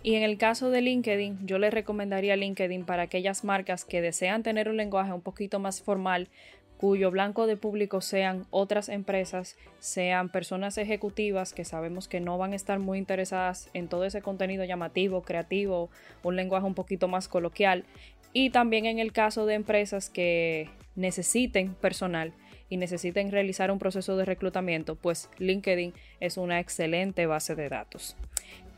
Y 0.03 0.15
en 0.15 0.23
el 0.23 0.37
caso 0.37 0.69
de 0.69 0.81
LinkedIn, 0.81 1.45
yo 1.45 1.57
les 1.57 1.73
recomendaría 1.73 2.35
LinkedIn 2.35 2.85
para 2.85 3.03
aquellas 3.03 3.43
marcas 3.43 3.83
que 3.83 3.99
desean 3.99 4.43
tener 4.43 4.69
un 4.69 4.77
lenguaje 4.77 5.11
un 5.11 5.21
poquito 5.21 5.59
más 5.59 5.81
formal, 5.81 6.29
cuyo 6.77 7.11
blanco 7.11 7.47
de 7.47 7.57
público 7.57 8.01
sean 8.01 8.45
otras 8.51 8.89
empresas, 8.89 9.57
sean 9.79 10.29
personas 10.29 10.77
ejecutivas 10.77 11.53
que 11.53 11.65
sabemos 11.65 12.07
que 12.07 12.19
no 12.19 12.37
van 12.37 12.53
a 12.53 12.55
estar 12.55 12.79
muy 12.79 12.99
interesadas 12.99 13.69
en 13.73 13.87
todo 13.87 14.05
ese 14.05 14.21
contenido 14.21 14.63
llamativo, 14.63 15.23
creativo, 15.23 15.89
un 16.23 16.35
lenguaje 16.35 16.67
un 16.67 16.75
poquito 16.75 17.07
más 17.07 17.27
coloquial. 17.27 17.85
Y 18.33 18.51
también 18.51 18.85
en 18.85 18.99
el 18.99 19.11
caso 19.11 19.45
de 19.45 19.55
empresas 19.55 20.09
que 20.09 20.69
necesiten 20.95 21.73
personal 21.73 22.33
y 22.69 22.77
necesiten 22.77 23.31
realizar 23.31 23.71
un 23.71 23.79
proceso 23.79 24.17
de 24.17 24.25
reclutamiento, 24.25 24.95
pues 24.95 25.29
LinkedIn 25.39 25.93
es 26.19 26.37
una 26.37 26.59
excelente 26.59 27.25
base 27.25 27.55
de 27.55 27.69
datos. 27.69 28.15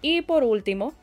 Y 0.02 0.22
por 0.22 0.44
último, 0.44 0.94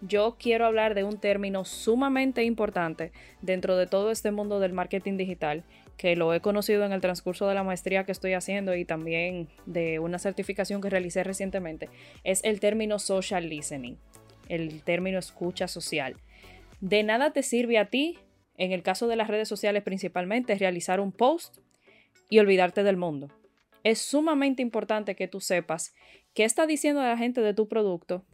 yo 0.00 0.36
quiero 0.38 0.64
hablar 0.64 0.94
de 0.94 1.04
un 1.04 1.18
término 1.18 1.64
sumamente 1.64 2.44
importante 2.44 3.12
dentro 3.42 3.76
de 3.76 3.86
todo 3.86 4.10
este 4.10 4.30
mundo 4.30 4.60
del 4.60 4.72
marketing 4.72 5.16
digital, 5.16 5.64
que 6.00 6.16
lo 6.16 6.32
he 6.32 6.40
conocido 6.40 6.86
en 6.86 6.92
el 6.92 7.02
transcurso 7.02 7.46
de 7.46 7.54
la 7.54 7.62
maestría 7.62 8.04
que 8.04 8.12
estoy 8.12 8.32
haciendo 8.32 8.74
y 8.74 8.86
también 8.86 9.50
de 9.66 9.98
una 9.98 10.18
certificación 10.18 10.80
que 10.80 10.88
realicé 10.88 11.24
recientemente, 11.24 11.90
es 12.24 12.42
el 12.42 12.58
término 12.58 12.98
social 12.98 13.50
listening, 13.50 13.98
el 14.48 14.82
término 14.82 15.18
escucha 15.18 15.68
social. 15.68 16.16
De 16.80 17.02
nada 17.02 17.34
te 17.34 17.42
sirve 17.42 17.76
a 17.76 17.90
ti, 17.90 18.18
en 18.56 18.72
el 18.72 18.82
caso 18.82 19.08
de 19.08 19.16
las 19.16 19.28
redes 19.28 19.46
sociales 19.46 19.82
principalmente, 19.82 20.54
realizar 20.54 21.00
un 21.00 21.12
post 21.12 21.58
y 22.30 22.38
olvidarte 22.38 22.82
del 22.82 22.96
mundo. 22.96 23.28
Es 23.84 23.98
sumamente 23.98 24.62
importante 24.62 25.14
que 25.14 25.28
tú 25.28 25.38
sepas 25.38 25.94
qué 26.32 26.44
está 26.44 26.66
diciendo 26.66 27.02
la 27.02 27.18
gente 27.18 27.42
de 27.42 27.52
tu 27.52 27.68
producto 27.68 28.24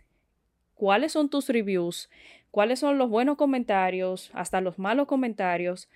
cuáles 0.77 1.13
son 1.13 1.31
tus 1.31 1.49
reviews, 1.49 2.11
cuáles 2.53 2.79
son 2.79 2.99
los 2.99 3.11
buenos 3.11 3.37
comentarios, 3.37 4.31
hasta 4.35 4.61
los 4.61 4.79
malos 4.79 5.09
comentarios, 5.09 5.89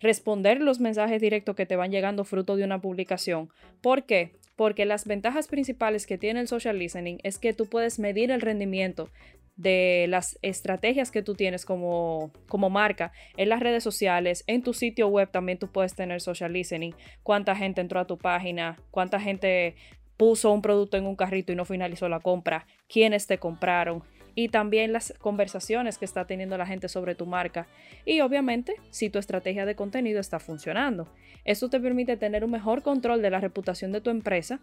responder 0.00 0.60
los 0.60 0.80
mensajes 0.80 1.20
directos 1.20 1.56
que 1.56 1.66
te 1.66 1.76
van 1.76 1.90
llegando 1.90 2.24
fruto 2.24 2.56
de 2.56 2.64
una 2.64 2.80
publicación. 2.80 3.50
¿Por 3.80 4.04
qué? 4.04 4.32
Porque 4.56 4.84
las 4.84 5.06
ventajas 5.06 5.48
principales 5.48 6.06
que 6.06 6.18
tiene 6.18 6.40
el 6.40 6.48
social 6.48 6.78
listening 6.78 7.18
es 7.22 7.38
que 7.38 7.52
tú 7.52 7.66
puedes 7.66 7.98
medir 7.98 8.30
el 8.30 8.40
rendimiento 8.40 9.10
de 9.58 10.06
las 10.08 10.38
estrategias 10.40 11.10
que 11.10 11.22
tú 11.22 11.34
tienes 11.34 11.64
como, 11.64 12.30
como 12.48 12.70
marca 12.70 13.12
en 13.36 13.48
las 13.48 13.58
redes 13.58 13.82
sociales, 13.82 14.44
en 14.46 14.62
tu 14.62 14.72
sitio 14.72 15.08
web 15.08 15.30
también 15.30 15.58
tú 15.58 15.66
puedes 15.66 15.94
tener 15.96 16.20
social 16.20 16.52
listening, 16.52 16.94
cuánta 17.24 17.56
gente 17.56 17.80
entró 17.80 17.98
a 17.98 18.06
tu 18.06 18.18
página, 18.18 18.76
cuánta 18.92 19.18
gente 19.18 19.74
puso 20.16 20.52
un 20.52 20.62
producto 20.62 20.96
en 20.96 21.06
un 21.06 21.16
carrito 21.16 21.52
y 21.52 21.56
no 21.56 21.64
finalizó 21.64 22.08
la 22.08 22.20
compra, 22.20 22.66
quiénes 22.88 23.26
te 23.26 23.38
compraron, 23.38 24.04
y 24.38 24.50
también 24.50 24.92
las 24.92 25.12
conversaciones 25.18 25.98
que 25.98 26.04
está 26.04 26.24
teniendo 26.24 26.56
la 26.56 26.64
gente 26.64 26.88
sobre 26.88 27.16
tu 27.16 27.26
marca 27.26 27.66
y 28.04 28.20
obviamente 28.20 28.76
si 28.90 29.10
tu 29.10 29.18
estrategia 29.18 29.66
de 29.66 29.74
contenido 29.74 30.20
está 30.20 30.38
funcionando. 30.38 31.08
Esto 31.44 31.68
te 31.68 31.80
permite 31.80 32.16
tener 32.16 32.44
un 32.44 32.52
mejor 32.52 32.84
control 32.84 33.20
de 33.20 33.30
la 33.30 33.40
reputación 33.40 33.90
de 33.90 34.00
tu 34.00 34.10
empresa, 34.10 34.60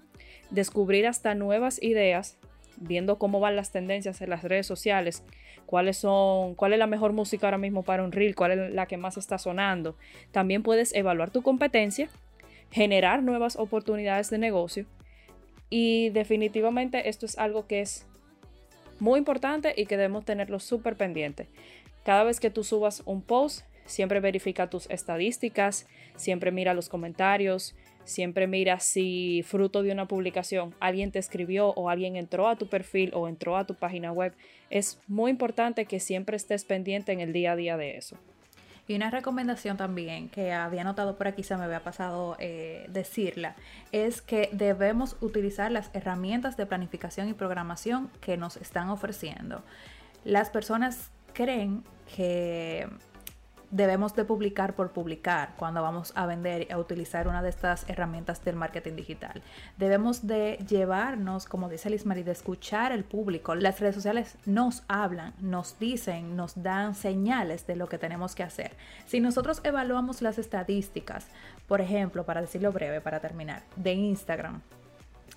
descubrir 0.50 1.06
hasta 1.06 1.36
nuevas 1.36 1.84
ideas, 1.84 2.38
viendo 2.78 3.18
cómo 3.18 3.42
van 3.42 3.58
las 3.58 3.74
tendencias 3.74 4.22
en 4.22 4.30
las 4.30 4.44
redes 4.44 4.66
sociales, 4.66 5.26
cuáles 5.66 5.98
son, 5.98 6.56
cuál 6.56 6.72
es 6.72 6.80
la 6.80 6.88
mejor 6.88 7.12
música 7.12 7.48
ahora 7.48 7.58
mismo 7.58 7.84
para 7.84 8.06
un 8.06 8.14
reel, 8.14 8.34
cuál 8.34 8.52
es 8.52 8.74
la 8.74 8.86
que 8.86 8.96
más 8.96 9.18
está 9.18 9.38
sonando. 9.38 9.98
También 10.32 10.64
puedes 10.64 10.96
evaluar 10.96 11.32
tu 11.32 11.42
competencia, 11.42 12.08
generar 12.72 13.24
nuevas 13.24 13.58
oportunidades 13.58 14.30
de 14.30 14.38
negocio 14.38 14.86
y 15.70 16.12
definitivamente 16.12 17.10
esto 17.10 17.26
es 17.26 17.38
algo 17.38 17.68
que 17.68 17.82
es 17.82 18.08
muy 19.00 19.20
importante 19.20 19.74
y 19.76 19.86
que 19.86 19.98
debemos 19.98 20.26
tenerlo 20.26 20.60
súper 20.60 20.96
pendiente. 20.96 21.48
Cada 22.04 22.24
vez 22.24 22.40
que 22.40 22.50
tú 22.50 22.64
subas 22.64 23.02
un 23.06 23.22
post, 23.22 23.66
siempre 23.86 24.20
verifica 24.20 24.70
tus 24.70 24.90
estadísticas, 24.90 25.88
siempre 26.16 26.52
mira 26.52 26.74
los 26.74 26.90
comentarios, 26.90 27.76
siempre 28.04 28.48
mira 28.48 28.80
si 28.80 29.44
fruto 29.44 29.84
de 29.84 29.92
una 29.92 30.08
publicación 30.08 30.76
alguien 30.80 31.12
te 31.12 31.20
escribió 31.20 31.70
o 31.70 31.90
alguien 31.90 32.16
entró 32.16 32.48
a 32.48 32.56
tu 32.56 32.68
perfil 32.68 33.12
o 33.14 33.28
entró 33.28 33.58
a 33.58 33.66
tu 33.66 33.76
página 33.76 34.12
web. 34.12 34.34
Es 34.70 35.00
muy 35.08 35.32
importante 35.32 35.86
que 35.86 36.00
siempre 36.00 36.38
estés 36.38 36.66
pendiente 36.66 37.12
en 37.12 37.20
el 37.20 37.34
día 37.34 37.54
a 37.54 37.56
día 37.56 37.78
de 37.78 37.98
eso. 37.98 38.18
Y 38.88 38.96
una 38.96 39.10
recomendación 39.10 39.78
también 39.78 40.30
que 40.30 40.54
había 40.54 40.84
notado 40.84 41.18
por 41.18 41.28
aquí, 41.28 41.42
se 41.42 41.58
me 41.58 41.64
había 41.64 41.84
pasado 41.84 42.36
eh, 42.40 42.86
decirla, 42.90 43.56
es 43.92 44.22
que 44.22 44.50
debemos 44.52 45.18
utilizar 45.22 45.72
las 45.72 45.90
herramientas 45.94 46.56
de 46.56 46.66
planificación 46.66 47.28
y 47.28 47.34
programación 47.34 48.12
que 48.22 48.38
nos 48.38 48.58
están 48.58 48.90
ofreciendo. 48.90 49.64
Las 50.24 50.50
personas 50.50 51.10
creen 51.34 51.84
que 52.16 52.88
debemos 53.76 54.16
de 54.16 54.24
publicar 54.24 54.74
por 54.74 54.92
publicar 54.92 55.54
cuando 55.58 55.82
vamos 55.82 56.14
a 56.16 56.26
vender 56.26 56.72
a 56.72 56.78
utilizar 56.78 57.28
una 57.28 57.42
de 57.42 57.50
estas 57.50 57.88
herramientas 57.90 58.44
del 58.46 58.56
marketing 58.56 58.96
digital. 58.96 59.42
Debemos 59.78 60.26
de 60.26 60.64
llevarnos, 60.68 61.46
como 61.46 61.68
dice 61.68 61.90
Liz 61.90 62.06
Marie, 62.06 62.24
de 62.24 62.32
escuchar 62.32 62.94
el 62.94 63.04
público. 63.04 63.54
Las 63.54 63.82
redes 63.82 63.96
sociales 63.96 64.38
nos 64.46 64.84
hablan, 64.88 65.34
nos 65.42 65.78
dicen, 65.78 66.38
nos 66.38 66.64
dan 66.64 66.96
señales 66.96 67.68
de 67.68 67.76
lo 67.76 67.90
que 67.90 67.98
tenemos 67.98 68.34
que 68.34 68.44
hacer. 68.44 68.72
Si 69.08 69.20
nosotros 69.20 69.60
evaluamos 69.66 70.22
las 70.22 70.38
estadísticas, 70.38 71.28
por 71.68 71.82
ejemplo, 71.82 72.24
para 72.24 72.40
decirlo 72.40 72.72
breve, 72.72 73.02
para 73.02 73.20
terminar, 73.20 73.64
de 73.76 73.92
Instagram, 73.92 74.62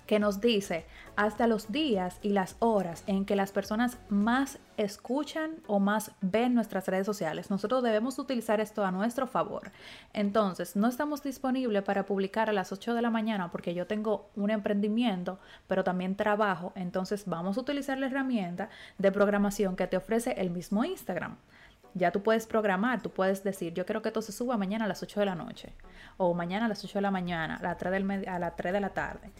que 0.09 0.17
nos 0.17 0.41
dice 0.41 0.87
hasta 1.15 1.45
los 1.45 1.71
días 1.71 2.17
y 2.23 2.29
las 2.29 2.55
horas 2.57 3.03
en 3.05 3.25
que 3.25 3.35
las 3.35 3.51
personas 3.51 3.99
más 4.09 4.57
escuchan 4.75 5.57
o 5.67 5.79
más 5.79 6.13
ven 6.19 6.55
nuestras 6.55 6.87
redes 6.87 7.05
sociales. 7.05 7.51
Nosotros 7.51 7.83
debemos 7.83 8.17
utilizar 8.17 8.59
esto 8.59 8.83
a 8.83 8.89
nuestro 8.89 9.27
favor. 9.27 9.71
Entonces, 10.11 10.75
no 10.75 10.87
estamos 10.87 11.21
disponibles 11.21 11.83
para 11.83 12.07
publicar 12.07 12.49
a 12.49 12.53
las 12.53 12.71
8 12.71 12.95
de 12.95 13.03
la 13.03 13.11
mañana 13.11 13.51
porque 13.51 13.75
yo 13.75 13.85
tengo 13.85 14.31
un 14.35 14.49
emprendimiento, 14.49 15.37
pero 15.67 15.83
también 15.83 16.15
trabajo. 16.15 16.73
Entonces, 16.73 17.25
vamos 17.27 17.57
a 17.57 17.61
utilizar 17.61 17.99
la 17.99 18.07
herramienta 18.07 18.69
de 18.97 19.11
programación 19.11 19.75
que 19.75 19.85
te 19.85 19.97
ofrece 19.97 20.31
el 20.41 20.49
mismo 20.49 20.83
Instagram. 20.83 21.37
Ya 21.93 22.11
tú 22.11 22.23
puedes 22.23 22.47
programar, 22.47 23.03
tú 23.03 23.11
puedes 23.11 23.43
decir, 23.43 23.75
yo 23.75 23.85
quiero 23.85 24.01
que 24.01 24.09
esto 24.09 24.23
se 24.23 24.31
suba 24.31 24.57
mañana 24.57 24.85
a 24.85 24.87
las 24.87 25.03
8 25.03 25.19
de 25.19 25.25
la 25.27 25.35
noche 25.35 25.75
o 26.17 26.33
mañana 26.33 26.65
a 26.65 26.69
las 26.69 26.83
8 26.83 26.97
de 26.97 27.01
la 27.03 27.11
mañana, 27.11 27.57
a 27.57 27.61
las 27.61 27.77
3, 27.77 28.27
a 28.27 28.39
las 28.39 28.55
3 28.55 28.73
de 28.73 28.79
la 28.79 28.89
tarde. 28.89 29.31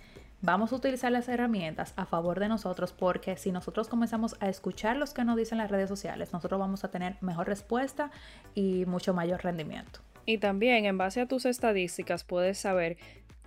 Vamos 0.42 0.72
a 0.72 0.78
utilizar 0.78 1.12
las 1.12 1.28
herramientas 1.28 1.94
a 1.98 2.06
favor 2.06 2.40
de 2.40 2.48
nosotros 2.48 2.94
porque 2.94 3.36
si 3.36 3.52
nosotros 3.52 3.90
comenzamos 3.90 4.38
a 4.40 4.48
escuchar 4.48 4.96
los 4.96 5.14
que 5.14 5.26
nos 5.26 5.36
dicen 5.36 5.58
las 5.58 5.70
redes 5.70 5.90
sociales, 5.90 6.32
nosotros 6.32 6.58
vamos 6.58 6.86
a 6.86 6.92
tener 6.92 7.18
mejor 7.20 7.48
respuesta 7.48 8.10
y 8.56 8.86
mucho 8.86 9.14
mayor 9.14 9.44
rendimiento. 9.44 10.00
Y 10.26 10.38
también 10.38 10.86
en 10.86 10.98
base 10.98 11.20
a 11.20 11.28
tus 11.28 11.46
estadísticas 11.46 12.24
puedes 12.24 12.58
saber 12.58 12.96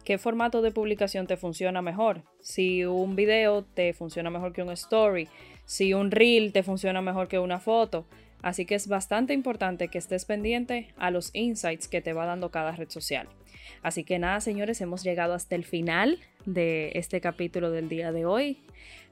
qué 0.04 0.18
formato 0.18 0.60
de 0.60 0.70
publicación 0.70 1.26
te 1.26 1.38
funciona 1.38 1.80
mejor. 1.80 2.24
Si 2.40 2.84
un 2.84 3.16
video 3.16 3.64
te 3.64 3.94
funciona 3.94 4.28
mejor 4.28 4.52
que 4.52 4.62
un 4.62 4.72
story, 4.72 5.28
si 5.64 5.94
un 5.94 6.10
reel 6.10 6.52
te 6.52 6.62
funciona 6.62 7.00
mejor 7.00 7.26
que 7.26 7.38
una 7.38 7.58
foto. 7.58 8.04
Así 8.42 8.66
que 8.66 8.74
es 8.74 8.88
bastante 8.88 9.32
importante 9.32 9.88
que 9.88 9.98
estés 9.98 10.26
pendiente 10.26 10.92
a 10.98 11.10
los 11.10 11.30
insights 11.32 11.88
que 11.88 12.02
te 12.02 12.12
va 12.12 12.26
dando 12.26 12.50
cada 12.50 12.72
red 12.72 12.90
social. 12.90 13.28
Así 13.82 14.04
que 14.04 14.18
nada, 14.18 14.40
señores, 14.40 14.80
hemos 14.80 15.02
llegado 15.02 15.34
hasta 15.34 15.54
el 15.54 15.64
final 15.64 16.18
de 16.46 16.92
este 16.94 17.20
capítulo 17.20 17.70
del 17.70 17.88
día 17.88 18.12
de 18.12 18.26
hoy. 18.26 18.58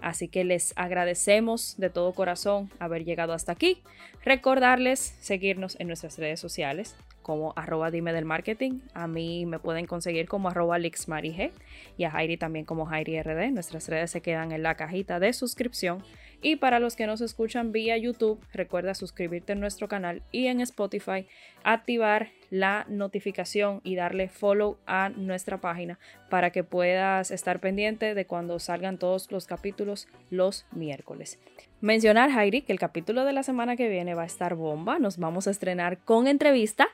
Así 0.00 0.28
que 0.28 0.44
les 0.44 0.72
agradecemos 0.76 1.76
de 1.78 1.90
todo 1.90 2.12
corazón 2.12 2.70
haber 2.78 3.04
llegado 3.04 3.32
hasta 3.32 3.52
aquí. 3.52 3.82
Recordarles 4.24 5.14
seguirnos 5.20 5.78
en 5.78 5.88
nuestras 5.88 6.18
redes 6.18 6.40
sociales 6.40 6.96
como 7.22 7.52
arroba 7.56 7.90
dime 7.90 8.12
del 8.12 8.24
marketing. 8.24 8.80
A 8.94 9.06
mí 9.06 9.46
me 9.46 9.58
pueden 9.58 9.86
conseguir 9.86 10.26
como 10.26 10.48
arroba 10.48 10.78
y 10.80 12.04
a 12.04 12.10
Jairi 12.10 12.36
también 12.36 12.64
como 12.64 12.86
Jairi 12.86 13.22
RD. 13.22 13.52
Nuestras 13.52 13.88
redes 13.88 14.10
se 14.10 14.20
quedan 14.20 14.52
en 14.52 14.62
la 14.62 14.74
cajita 14.74 15.20
de 15.20 15.32
suscripción. 15.32 16.02
Y 16.42 16.56
para 16.56 16.80
los 16.80 16.96
que 16.96 17.06
nos 17.06 17.20
escuchan 17.20 17.70
vía 17.70 17.98
YouTube, 17.98 18.40
recuerda 18.52 18.94
suscribirte 18.94 19.52
en 19.52 19.60
nuestro 19.60 19.88
canal 19.88 20.22
y 20.32 20.46
en 20.46 20.60
Spotify, 20.62 21.26
activar 21.62 22.30
la 22.48 22.86
notificación 22.88 23.80
y 23.84 23.94
darle 23.94 24.28
follow 24.28 24.78
a 24.86 25.10
nuestra 25.10 25.60
página 25.60 25.98
para 26.30 26.50
que 26.50 26.64
puedas 26.64 27.19
estar 27.30 27.60
pendiente 27.60 28.14
de 28.14 28.24
cuando 28.24 28.58
salgan 28.58 28.98
todos 28.98 29.30
los 29.30 29.46
capítulos 29.46 30.08
los 30.30 30.66
miércoles. 30.72 31.38
Mencionar, 31.80 32.30
Jairi, 32.30 32.62
que 32.62 32.72
el 32.72 32.78
capítulo 32.78 33.24
de 33.24 33.32
la 33.32 33.42
semana 33.42 33.76
que 33.76 33.88
viene 33.88 34.14
va 34.14 34.22
a 34.22 34.26
estar 34.26 34.54
bomba. 34.54 34.98
Nos 34.98 35.18
vamos 35.18 35.46
a 35.46 35.50
estrenar 35.50 35.98
con 35.98 36.26
entrevista. 36.26 36.88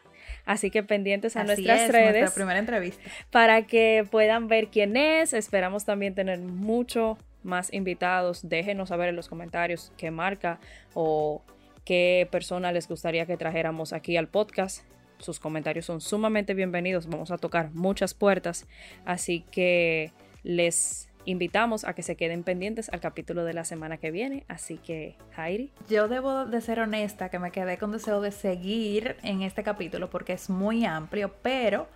Así 0.45 0.71
que 0.71 0.83
pendientes 0.83 1.37
a 1.37 1.45
nuestras 1.45 1.89
redes. 1.89 2.21
Nuestra 2.21 2.35
primera 2.35 2.59
entrevista. 2.59 3.03
Para 3.31 3.62
que 3.62 4.07
puedan 4.11 4.49
ver 4.49 4.69
quién 4.69 4.97
es. 4.97 5.33
Esperamos 5.33 5.85
también 5.85 6.15
tener 6.15 6.39
mucho 6.39 7.19
más 7.43 7.73
invitados. 7.73 8.49
Déjenos 8.49 8.91
saber 8.91 9.09
en 9.09 9.17
los 9.17 9.29
comentarios 9.29 9.93
qué 9.97 10.11
marca 10.11 10.59
o 10.95 11.43
qué 11.85 12.29
persona 12.31 12.73
les 12.73 12.89
gustaría 12.89 13.27
que 13.27 13.37
trajéramos 13.37 13.93
aquí 13.93 14.17
al 14.17 14.29
podcast. 14.29 14.85
Sus 15.18 15.40
comentarios 15.40 15.87
son 15.87 16.00
sumamente 16.00 16.55
bienvenidos. 16.55 17.07
Vamos 17.07 17.31
a 17.31 17.38
tocar 17.38 17.70
muchas 17.72 18.14
puertas. 18.14 18.66
Así 19.05 19.40
que 19.50 20.12
les 20.42 21.09
invitamos 21.24 21.85
a 21.85 21.94
que 21.94 22.02
se 22.02 22.16
queden 22.16 22.44
pendientes 22.44 22.88
al 22.92 23.00
capítulo 23.00 23.44
de 23.44 23.52
la 23.52 23.64
semana 23.64 23.98
que 23.98 24.11
viene. 24.11 24.44
Así 24.48 24.79
que, 24.79 25.16
Jairi. 25.33 25.72
Yo 25.88 26.09
debo 26.09 26.46
de 26.46 26.61
ser 26.61 26.81
honesta 26.81 27.29
que 27.29 27.38
me 27.38 27.50
quedé 27.50 27.79
con 27.79 27.92
deseo 27.92 28.20
de 28.20 28.31
seguir 28.31 29.16
en 29.22 29.42
este 29.42 29.62
capítulo 29.62 30.09
porque 30.09 30.33
es 30.33 30.48
muy 30.48 30.85
amplio, 30.85 31.35
pero 31.42 31.88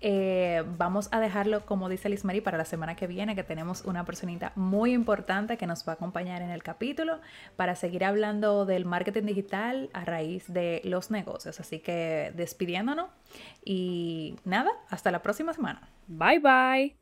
eh, 0.00 0.64
vamos 0.78 1.08
a 1.12 1.20
dejarlo, 1.20 1.66
como 1.66 1.88
dice 1.88 2.08
Liz 2.08 2.24
Marie, 2.24 2.42
para 2.42 2.56
la 2.56 2.64
semana 2.64 2.96
que 2.96 3.06
viene, 3.06 3.34
que 3.34 3.44
tenemos 3.44 3.84
una 3.84 4.04
personita 4.04 4.52
muy 4.56 4.92
importante 4.92 5.56
que 5.56 5.66
nos 5.66 5.86
va 5.86 5.92
a 5.92 5.94
acompañar 5.94 6.42
en 6.42 6.50
el 6.50 6.62
capítulo 6.62 7.20
para 7.56 7.76
seguir 7.76 8.04
hablando 8.04 8.64
del 8.64 8.84
marketing 8.84 9.24
digital 9.24 9.90
a 9.92 10.04
raíz 10.04 10.52
de 10.52 10.80
los 10.84 11.10
negocios. 11.10 11.60
Así 11.60 11.80
que 11.80 12.32
despidiéndonos 12.34 13.10
y 13.64 14.36
nada, 14.44 14.70
hasta 14.88 15.10
la 15.10 15.22
próxima 15.22 15.52
semana. 15.52 15.88
Bye 16.06 16.38
bye. 16.40 16.99